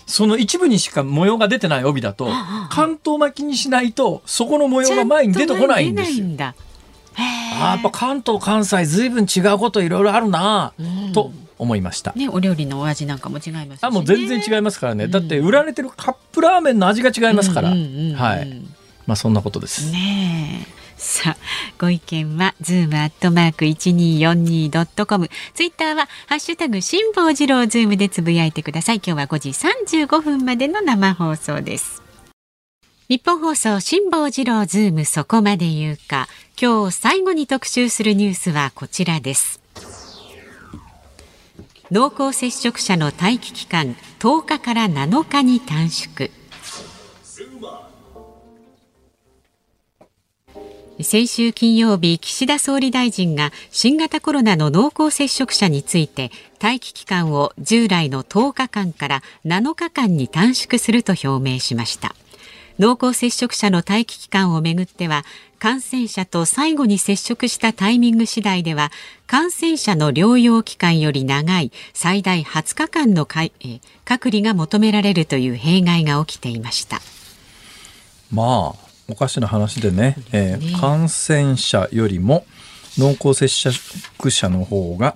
[0.06, 2.28] その一部にしか模様が出てない帯だと
[2.70, 6.28] 関東巻きにしないとそこの模様が前に出てこないんですよ。
[7.16, 10.74] あやっぱ関東関西ずいぶん違うこといろいろあるな、
[11.14, 12.12] と思いました。
[12.14, 15.08] ねお料理のお味なんかも違います、ね、あもう全然違いますからね。
[15.08, 17.70] だって売られてるカップラーメンの味が違いますから。
[17.70, 18.62] はい。
[19.06, 19.92] まあそんなことです。
[19.92, 20.68] ね
[21.04, 21.38] さあ、
[21.78, 25.30] ご意見は、ズームアットマーク 1242.com。
[25.54, 29.02] ツイッターは、ハッシュタグ、辛坊治郎ズームでつぶやいてください。
[29.06, 32.02] 今日は5時35分までの生放送です。
[33.10, 36.30] 日本放送、辛坊治郎ズームそこまで言うか。
[36.60, 39.62] 今日最後に特集するニュースはこちらです。
[41.92, 46.32] 濃厚接触者の待機期間10日から7日に短縮。
[51.02, 56.32] 先週金曜日岸田総理大臣が新型コロナの濃厚接触者について
[56.62, 62.16] 待機期間を従来の10日間から7日間に短縮すると表明しました。
[62.80, 65.26] 濃厚接触者の待機期間をめぐっては
[65.60, 68.92] 感染者と最後に接触したタイミング次第では
[69.28, 73.52] 感染者の療養期間より長い最大20日間の隔
[74.30, 77.02] 離が求められるという弊害が起きていました。
[78.32, 82.46] まあおかしな話でね、えー、感染者よりも
[82.98, 85.16] 濃厚接触者の方が、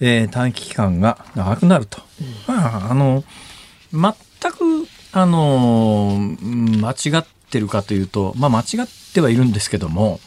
[0.00, 3.24] えー、待機期間が長くなると、うん、まああの
[3.92, 10.20] 全くあの間違ってるかというと、まあ、間違ってはいるんですけども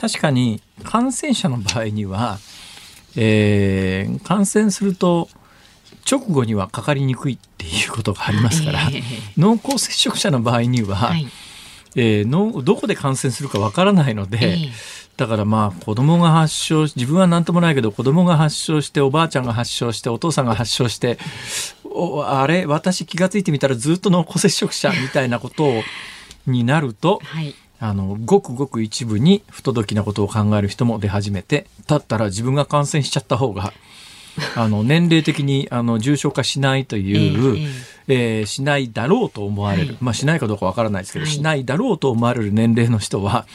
[0.00, 2.38] 確かに感染者の場合には、
[3.16, 5.28] えー、感染すると
[6.10, 8.80] 直後にはかかりにくいっていうことがありますから、
[9.36, 11.28] 濃厚接触者の場合には、はい、
[11.96, 14.56] えー、のどこで感染するかわからないので、
[15.16, 21.18] だからまあ子供が発症自分は何ともないけど子供が発症しておばあちゃんが発症してお父さんが発症して
[21.84, 22.66] おあれ？
[22.66, 25.82] 私気が付いてみたらずっと濃厚接触者みたいなこと
[26.46, 33.72] になると、はい、あのごくごく一部に不届きなことを考える人も出始めてだったら自分が感染しちゃった方が
[34.56, 37.68] あの年齢的にあの重症化しないという、えー、えー、
[38.46, 43.46] しないだろうと思われる、はい、まあしないかどうかわからないですけど、はい、しないだろうと思われる年齢の人は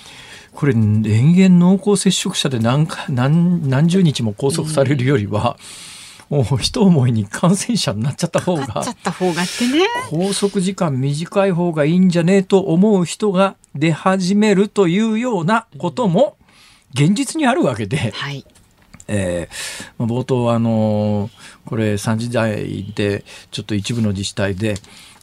[0.56, 5.58] これ延々濃厚接触者で何何何十日も拘束されるよりは、
[6.30, 8.84] もう一思いに感染者になっちゃった方が、
[10.10, 16.38] 拘束時間短い方がいいんじゃねえと思う人が出始めるというようなことも
[16.94, 18.46] 現実にあるわけで、はい、
[19.08, 21.30] えー、冒頭あの
[21.66, 24.76] これ3時台でちょっと一部の自治体で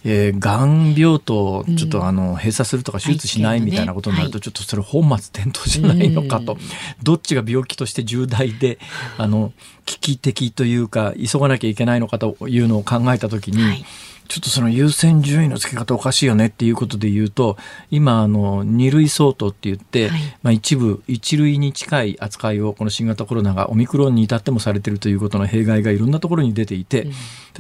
[0.05, 6.57] えー、がん病棟ちょっとあの閉鎖するとか手術しないみたいなことになるとちょっとそれ本末転倒じゃないのかと、
[7.03, 8.79] どっちが病気として重大で
[9.17, 9.53] あの
[9.87, 13.85] 危機的というか急がなきゃいけないのかというのを考えた時に、
[14.29, 17.57] ちょっとその優先順位の付け方おかしいよねっていうことで言うと
[17.91, 27.17] 今あの2類相当って言って、はい、まあ、一部1類に近い扱いをこの新型コロナがオミクロンに至ってもされてるということの弊害がいろんなところに出ていて、うん、例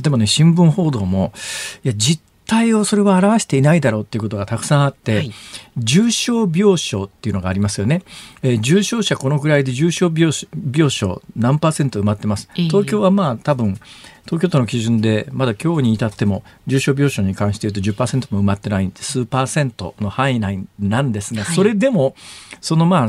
[0.07, 1.33] えばね新聞報道も
[1.85, 5.33] いや実態をそれは表していないだろうっていうことがたくさんあって、はい、
[5.77, 8.03] 重症病床っていうのがありますよね、
[8.43, 13.79] えー、重症者このくらいで重症病病床何パーセント埋まってます、東京はまあ多分
[14.27, 22.14] 東京都の基準でまだ今日に至っても重症病床に関して言うと10%も埋まってない数パーセントの範囲内なんですが、それでも
[22.61, 23.09] そのまあ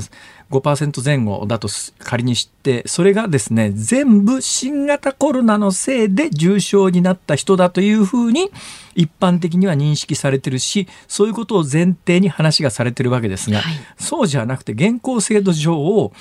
[0.49, 1.67] 5%前後だと
[1.99, 8.51] 仮にしてそれがですね全部新型コロナのせいで重症になった人だというふうに
[8.95, 16.13] 一般的には認識されてるしそういうことを前提に話がされてるわけですが、はい、そうじゃなくて現行制度上を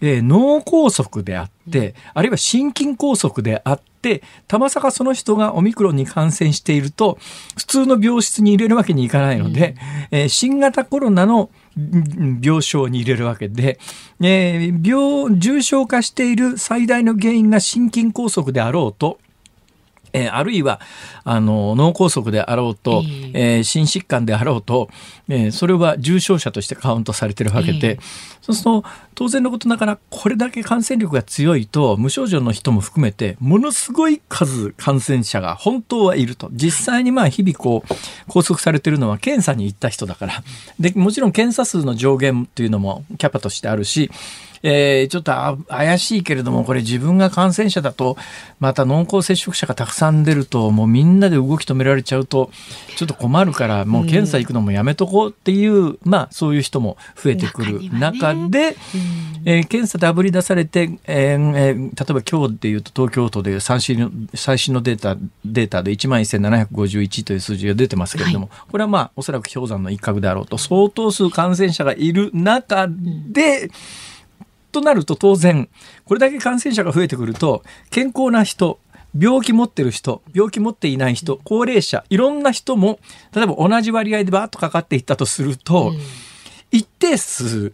[0.00, 7.18] えー、脳梗塞であって、あるいは心筋梗塞であって、たまさかその人がオミクロンに感染していると、
[7.56, 9.76] 普通の病室に入れるわけにいかないので、
[10.12, 13.78] うん、えー、新型コロナの病床に入れるわけで、
[14.20, 19.18] えー、病、重症化している最大の原因が心筋梗塞であろうと、
[20.12, 20.80] えー、あるいは
[21.24, 23.02] あの脳梗塞であろうと、
[23.34, 24.88] えー、心疾患であろうと、
[25.28, 27.98] えー、それは重症者としてカウントされてるわけで、
[28.48, 28.84] そうすると
[29.14, 36.48] 当然のことながらこれだけ感染力が強いと無症状の人も含めてものすごい数感染者が本当はいると。
[36.52, 37.94] 実際にまあ日々こう
[38.26, 40.42] 拘束されてるのは検査に行った人だから。
[40.80, 44.10] でもちろん検査数の上限っていうのもキャパとしてあるし
[44.62, 45.32] えー、ちょっと
[45.68, 48.16] 怪しいけれども、これ自分が感染者だと、
[48.60, 52.50] また濃厚接触者がたくさん出ると、もうみんなで動き止められちゃうと、
[52.96, 73.70] ちょっと困るから、もう検査行くのもやめとこうっていう、まあそういう人も増えてくる中で、ねうん、えー、検査であぶり出されて、えー、えー、例えば今日でいうと東京都で最新の最新のデータ、データで1万1751という数字が出てますけれども、はい、これはまあおそらく氷山の一角であろうと、相当数感染者がいる中で、うん。
[74.72, 75.68] となると当然
[76.04, 78.78] これだけ感染者が増えてくると健康な人
[79.18, 83.00] 病気持ってる人病気持っていない人高齢者いろんな人も
[83.34, 85.98] 例えば同じ割合でバーッとかかっていったとすると、うん、
[86.70, 87.72] 一定数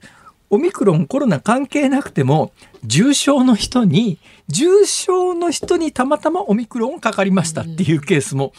[0.54, 2.52] オミクロンコロナ関係なくても
[2.84, 8.52] 重症の人に重症の人にたまたまオミクロンかかりましたっていうケースも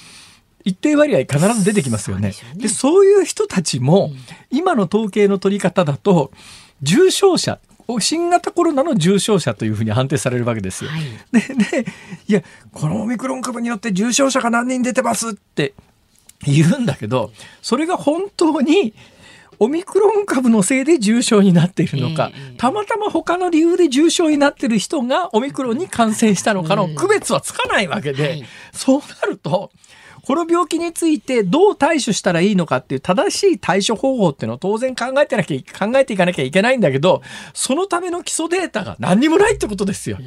[0.66, 2.34] 一定割合必ず出てきますよね。
[2.34, 4.12] そうで、ね、そういう人たちも
[4.52, 6.32] 今の統計の取り方だと
[6.82, 7.60] 重症者
[8.00, 10.89] 新型コロナの重症者というふうに判定されるわけですよ。
[10.89, 11.86] はい、でで
[12.28, 12.43] いや
[12.74, 15.74] このオミクロン株によって重症者が何人出てますって
[16.46, 17.32] 言うんだけど
[17.62, 18.93] それが本当に
[19.60, 28.43] オミクロン株のせいで重症になっているのか、えー、たまたま他の理由で重症になっている人がオミクロンに感染したのかの区別はつかないわけで、
[28.74, 29.72] そうなると
[30.26, 37.22] この病気についてどう対処したらいいのかっていう正しい対処方法っていうのを当然考えてなきゃ、考えていかなきゃいけないんだけど、
[37.53, 40.18] そのための基礎データが何にもないってことですよ。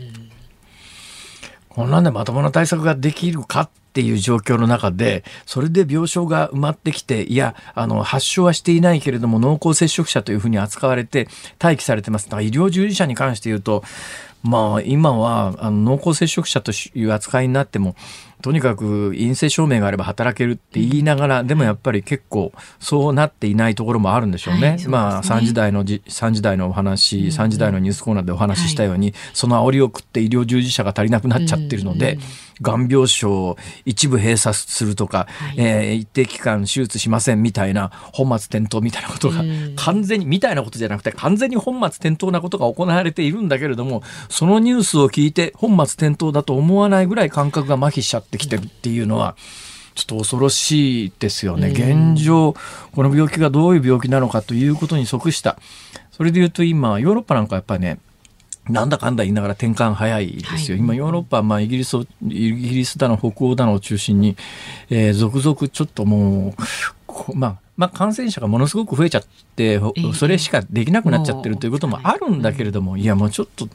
[1.79, 11.29] こんなんでまともな対策ができるかっていう状況の中で、それで病床が埋まってきて、いや、あの、発症はしていないけれども、濃厚接触者というふうに扱われて、
[11.63, 12.25] 待機されてます。
[12.25, 13.85] だから医療従事者に関して言うと、
[14.43, 17.95] まあ、今はあの濃厚接触者という扱いになっても
[18.41, 24.69] とにかく陰性証明があれば働けるって言いながら、でもやっぱり結構そうなっていないところもあるんでしょうね。
[24.69, 24.89] はい、うね。
[24.89, 32.25] まあ3時台のじ3時台のお話、3時台のニュースコーナーでお話ししたように、はい、その煽りを食って医療従事者が足りなくなっちゃってるので、うんうん。
[32.61, 39.43] がん病床を一部閉鎖するとか、はい、えー、一定期間手術しませんみたいな本末転倒みたいなことが
[39.77, 49.37] 完全に、みたいなことじゃなくて完全に本末転倒なことが行われているんだけれどもそのニュースを聞いて本末転倒だと思わないぐらい感覚が麻痺しちゃってきてるっていうのは、
[49.95, 51.71] ちょっと恐ろしいですよね。
[51.71, 52.55] 現状、
[52.95, 55.59] この病気がどういう病気なのかということに即した。
[56.13, 57.99] それで言うと今、ヨーロッパなんかやっぱりね、
[58.69, 64.37] なんだかんだ言いながら転換早いですよ、はい、今ヨーロッパ、まあ、イギリスイギリスだの北欧だのを中心に、
[64.91, 66.55] えー、続々ちょっとも
[67.29, 69.81] う、まあ、まあ、感染者がものすごく増えちゃって、
[70.15, 73.69] それしかできなくなっちゃってるということもあるんだけれども、いやもうちょっと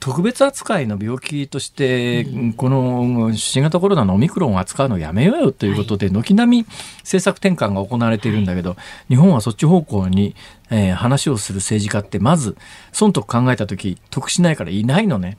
[0.00, 2.26] 特別扱いの病気として、
[2.56, 6.66] この新型コロナのオミクロンを扱うのをやめようよということで、軒並み
[6.98, 8.76] 政策転換が行われているんだけど、
[9.08, 10.34] 日本はそっち方向に、
[10.70, 12.56] えー、話をする政治家って、まず、
[12.92, 15.38] 損得考えた時、得しないからいないのね。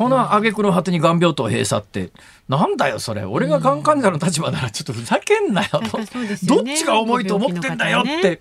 [0.00, 2.10] ほな、挙句の果てにがん病棟閉鎖って、
[2.48, 3.24] なんだよ、それ。
[3.24, 5.98] 俺ががん患者の立場ならちょっとふざけんなよと。
[6.44, 8.40] どっちが重いと思ってんだよって、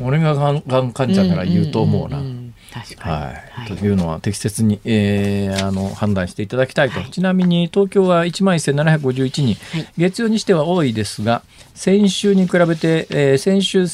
[0.00, 2.16] 俺ががん患者なら言うと思うな。
[2.16, 2.41] 確かに、
[2.80, 3.34] は
[3.68, 11.42] い、というのは適切に、えー、あの判断していただきたいと、はい、ちなみに東京は1万1751人、はい、月曜にしては多いですが
[11.74, 13.86] 先週に比べて、えー、先週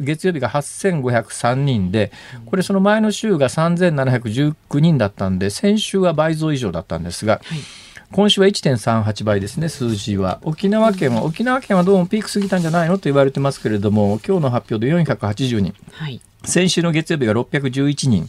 [0.00, 2.12] 月曜日が8503人で
[2.46, 7.40] これその前の週が3719人だったんで先週は倍増以上だったんですが、
[8.14, 10.38] 今週は1.38倍ですね、数字は。
[10.42, 15.74] 沖縄県は、沖縄県はどうもピーク過ぎたんじゃないのと言われてますけれども、今日の発表で480人。
[15.90, 18.28] はい、先週の月曜日が611人、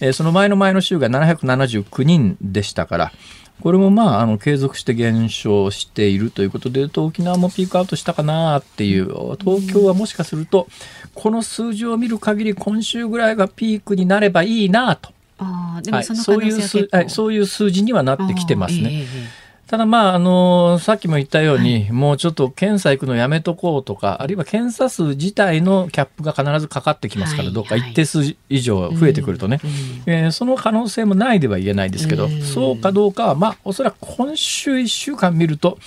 [0.00, 3.12] えー、その前の前の週が779人でしたから、
[3.60, 9.06] これもまあ、あの、継続して減少しているということでいうと、沖縄もピークアウトしたかなっていう、
[9.38, 10.66] 東京はもしかすると、
[11.14, 15.10] この数字を見る限り、今週ぐらいがピークになればいいなと。
[15.38, 18.90] あでもそのそういう数、はい、そういう数字にはなってきてますね。
[18.92, 19.41] えー
[19.72, 29.60] ただまあ、あのさっきも言ったように、はい、もうちょっと検査行くのやめとこうとか、あるいは検査数自体のキャップが必ずかかってきますから、はい、どっか一定数以上増えてくるとね、
[30.04, 35.78] えー、その可能性もないでは言えないですけど、そうかどうかは、まあ、おそらく今週1週間見ると、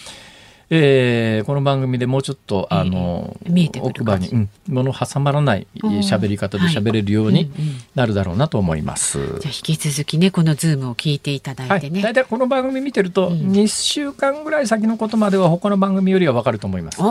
[0.69, 3.37] えー、この番組でもうちょっと、あの、
[3.81, 7.51] 奥歯に、うん、物挟まらない喋り方で喋れるように
[7.93, 9.19] なるだろうなと思います。
[9.19, 12.01] はいうんうん、じゃ引き続きね、このズームを聞いていただいてね。
[12.01, 17.01] 大、体、この番組見てると、うん、2週間ぐらい先のことまでは他の番組よりはわかると思います。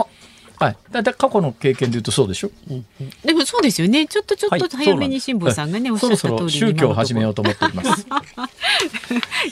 [0.57, 4.07] はい、だいたい過去の経験で言うとそうでしょ、うんうん、でもそうですよね。
[4.07, 8.07] ちょっとちょっと早めに辛坊さんがね、はい、おっしゃった通りそろそろ宗教を始めようと思っております。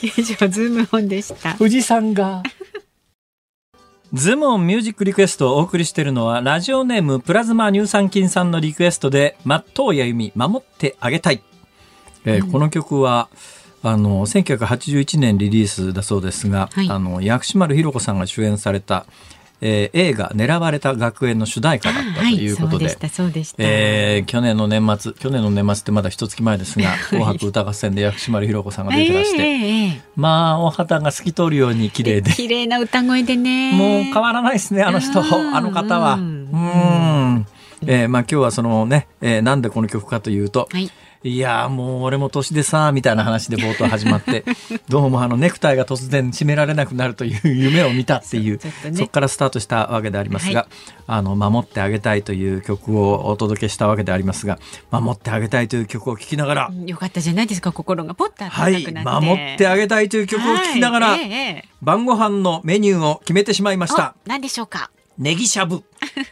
[0.00, 1.54] 以上ズームオンでした。
[1.54, 2.42] 富士山が
[4.14, 11.42] ズームオンミュージックリクエストをお送りしているのは、ラジオネームプラズマ乳酸菌さんのリクエストで、松任谷由実、守ってあげたい。
[12.24, 13.28] えー、うん、この曲は、
[13.82, 19.04] あの、1981年リリースだそうですが、はい、あの、薬師丸ひろ子さんが主演された、
[19.60, 22.96] えー、映画「狙われた学園」の主題歌だったということで,、
[23.58, 32.32] えー、去年の年末去年の年末ってまだ一月前ですが「紅白歌合戦」で薬師丸ひろ子さんが出てらして、えー、まあお肌が透き通るように綺麗で。
[32.34, 33.72] 綺麗な歌声でね。
[33.72, 36.14] もう変わらないですねあの人あの方は。
[36.14, 37.46] うん。
[37.86, 40.90] えー、まあ今日はそのね、えー、なんでこの曲かというと、はい
[41.24, 44.44] いやもう俺も年でさみたいな話で冒頭始まって
[44.90, 48.60] どうもあのネクタイが突然締められなくなるという夢を見たっていう
[48.92, 50.68] そこからスタートしたわけでありますが、はい、
[51.06, 54.58] あの守ってあげたいという曲をお届けしたわけでありますが
[54.90, 61.18] 守ってあげたいという曲を聴きながら、よかったじゃないですか心がポッとはい守ってあげたいという曲を聴きながら、
[61.80, 64.14] 晩ご飯のメニューを決めてしまいました。
[64.26, 64.90] 何でしょうか？
[65.18, 65.82] ネギしゃぶ。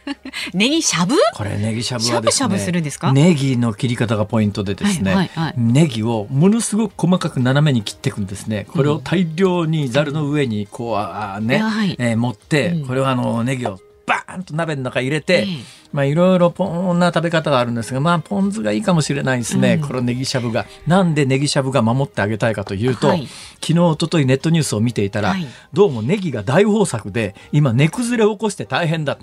[0.53, 1.15] ネギしゃぶ？
[1.35, 2.37] これネギしゃぶはですね。
[2.37, 8.65] しゃぶすネギの切り方がポイントでですね、はいはいはい、ネギをものすごく細かく斜めに切っていくんですね。
[8.69, 15.47] これを大量にざるの上にこう、あね、はい、えー、持って、これはあのネギをバーンと鍋の中入れて、
[15.91, 19.75] まあいろいろこんな食べ方があるんですが、まあポン酢がいいかもしれないですね。
[19.81, 20.65] うん、このネギしゃぶが。
[20.87, 23.27] なんでネギしゃぶが守ってあげたいかというと、はい、
[23.61, 29.17] 昨日、一昨日ネットニュースを見ていたら、はい、どうもネギが大豊作で、今値崩れを起こして大変だ。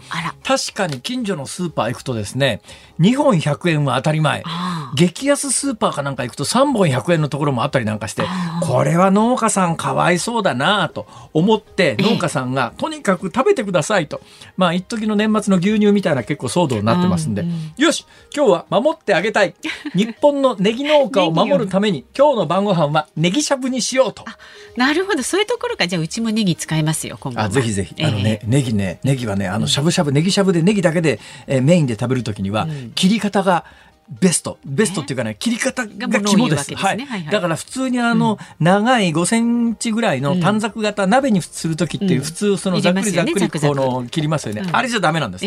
[0.45, 2.63] 確かに近所のスーパー行くとですね、
[3.01, 4.45] 2本100円は当たり前。
[4.95, 8.25] 激安スーパーかなんか行くと3本100円のところもあったりなんかして、
[8.63, 14.21] これは農家さんかわいそうだなと思って、農家さんがとにかく食べてくださいと。
[14.57, 17.45] まあ一時の年末の牛乳みたいな結構騒動になってますんで、
[17.77, 19.55] よし今日は守ってあげたい。
[19.95, 24.25] 日本のネギ農家を守るために今日の晩ご飯はネギしゃぶにしようと。
[24.77, 25.23] なるほど。
[25.23, 25.87] そういうところか。
[25.87, 33.65] じゃあうちもネギ使いますよ今後あぜひぜひ、あのねネギねネギはねあのしゃぶしゃぶネギしゃぶでネギだけで、えー、メインで食べるときには、切り方が
[34.11, 34.59] ベスト。
[34.65, 36.75] ベストっていうかね切り方が肝です。
[36.75, 44.69] はい、だから普通にあの、長い5センチぐらいの短冊型、鍋にする時って普通そのざっくりざっくりこの切りますよね。
[44.73, 45.45] あれじゃダメなんです。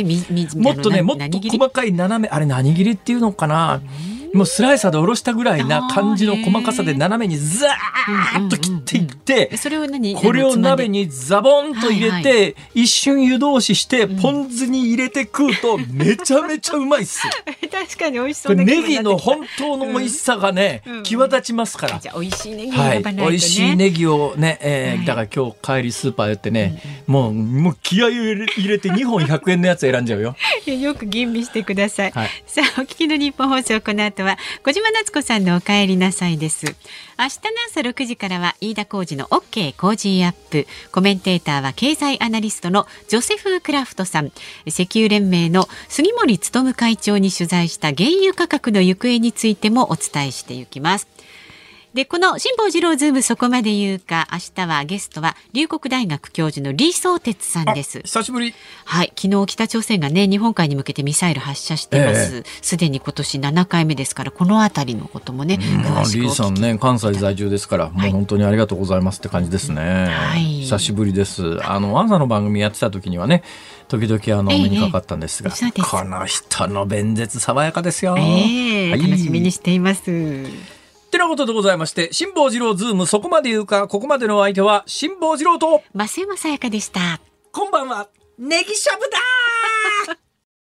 [0.58, 3.82] もっとねもっと細かい斜めあれ何切りっていうのかな？
[4.34, 17.22] もうスライサーでおろしたぐらいな感じの細かさで斜めにザーッと切っていって、それを何これを鍋にザボンと入れて、一瞬湯通ししてポン酢に入れて食うとめちゃめちゃうまいっす。
[17.72, 22.00] 確かに美味しそうネギの本当の美味しさがね、際立ちますから。
[22.00, 30.36] じゃ美味しいネギはい、美味しいネギをね、えー、だから今日帰りスーパー寄ってね、もうもう気合を入れて2本100円のやつ選んじゃうよ。
[30.66, 32.12] よく吟味してください。
[32.12, 36.66] はい、さあお聞きのニッポン放送この後は小島夏子さんのお帰りなさいです。
[36.66, 36.80] 明日の
[37.70, 40.68] 朝6時からは飯田浩二の OK 工事アップ。
[40.92, 44.32] コメンテーターは経済アナリストのジョセフ・クラフトさん。
[44.66, 51.08] 石油連盟の杉森務会長に取材した原油価格の行方についてもお伝えしていきます。
[51.94, 58.00] で、この辛坊治郎ズームそこまで言うか、明日はゲストは龍谷大学教授の李相哲さんです。
[58.00, 58.56] 久しぶり。
[58.86, 62.44] はい、昨日北朝鮮がね、日本海に向けてミサイル発射してます。
[62.64, 70.08] す、で、に今年7回目ですから、このあたりのこともね、詳しく李さんね、関西在住ですから、もう本当にありがとうございますって感じですね。
[70.10, 71.60] はい、久しぶりです。
[71.64, 73.44] あの、朝の番組やってた時にはね、
[73.88, 78.16] 時々あの、お目にかかったんですが、ええ、この人の弁舌爽やかですよ。
[78.18, 80.82] えー、はい、楽しみにしています。
[81.14, 87.22] ってなことでございまして、辛坊治郎ズームそこまで言うか、ここまでの相手は辛坊治郎と、増山さやかでした。
[87.52, 88.10] こんばんは、
[88.40, 89.20] ネギしゃぶだ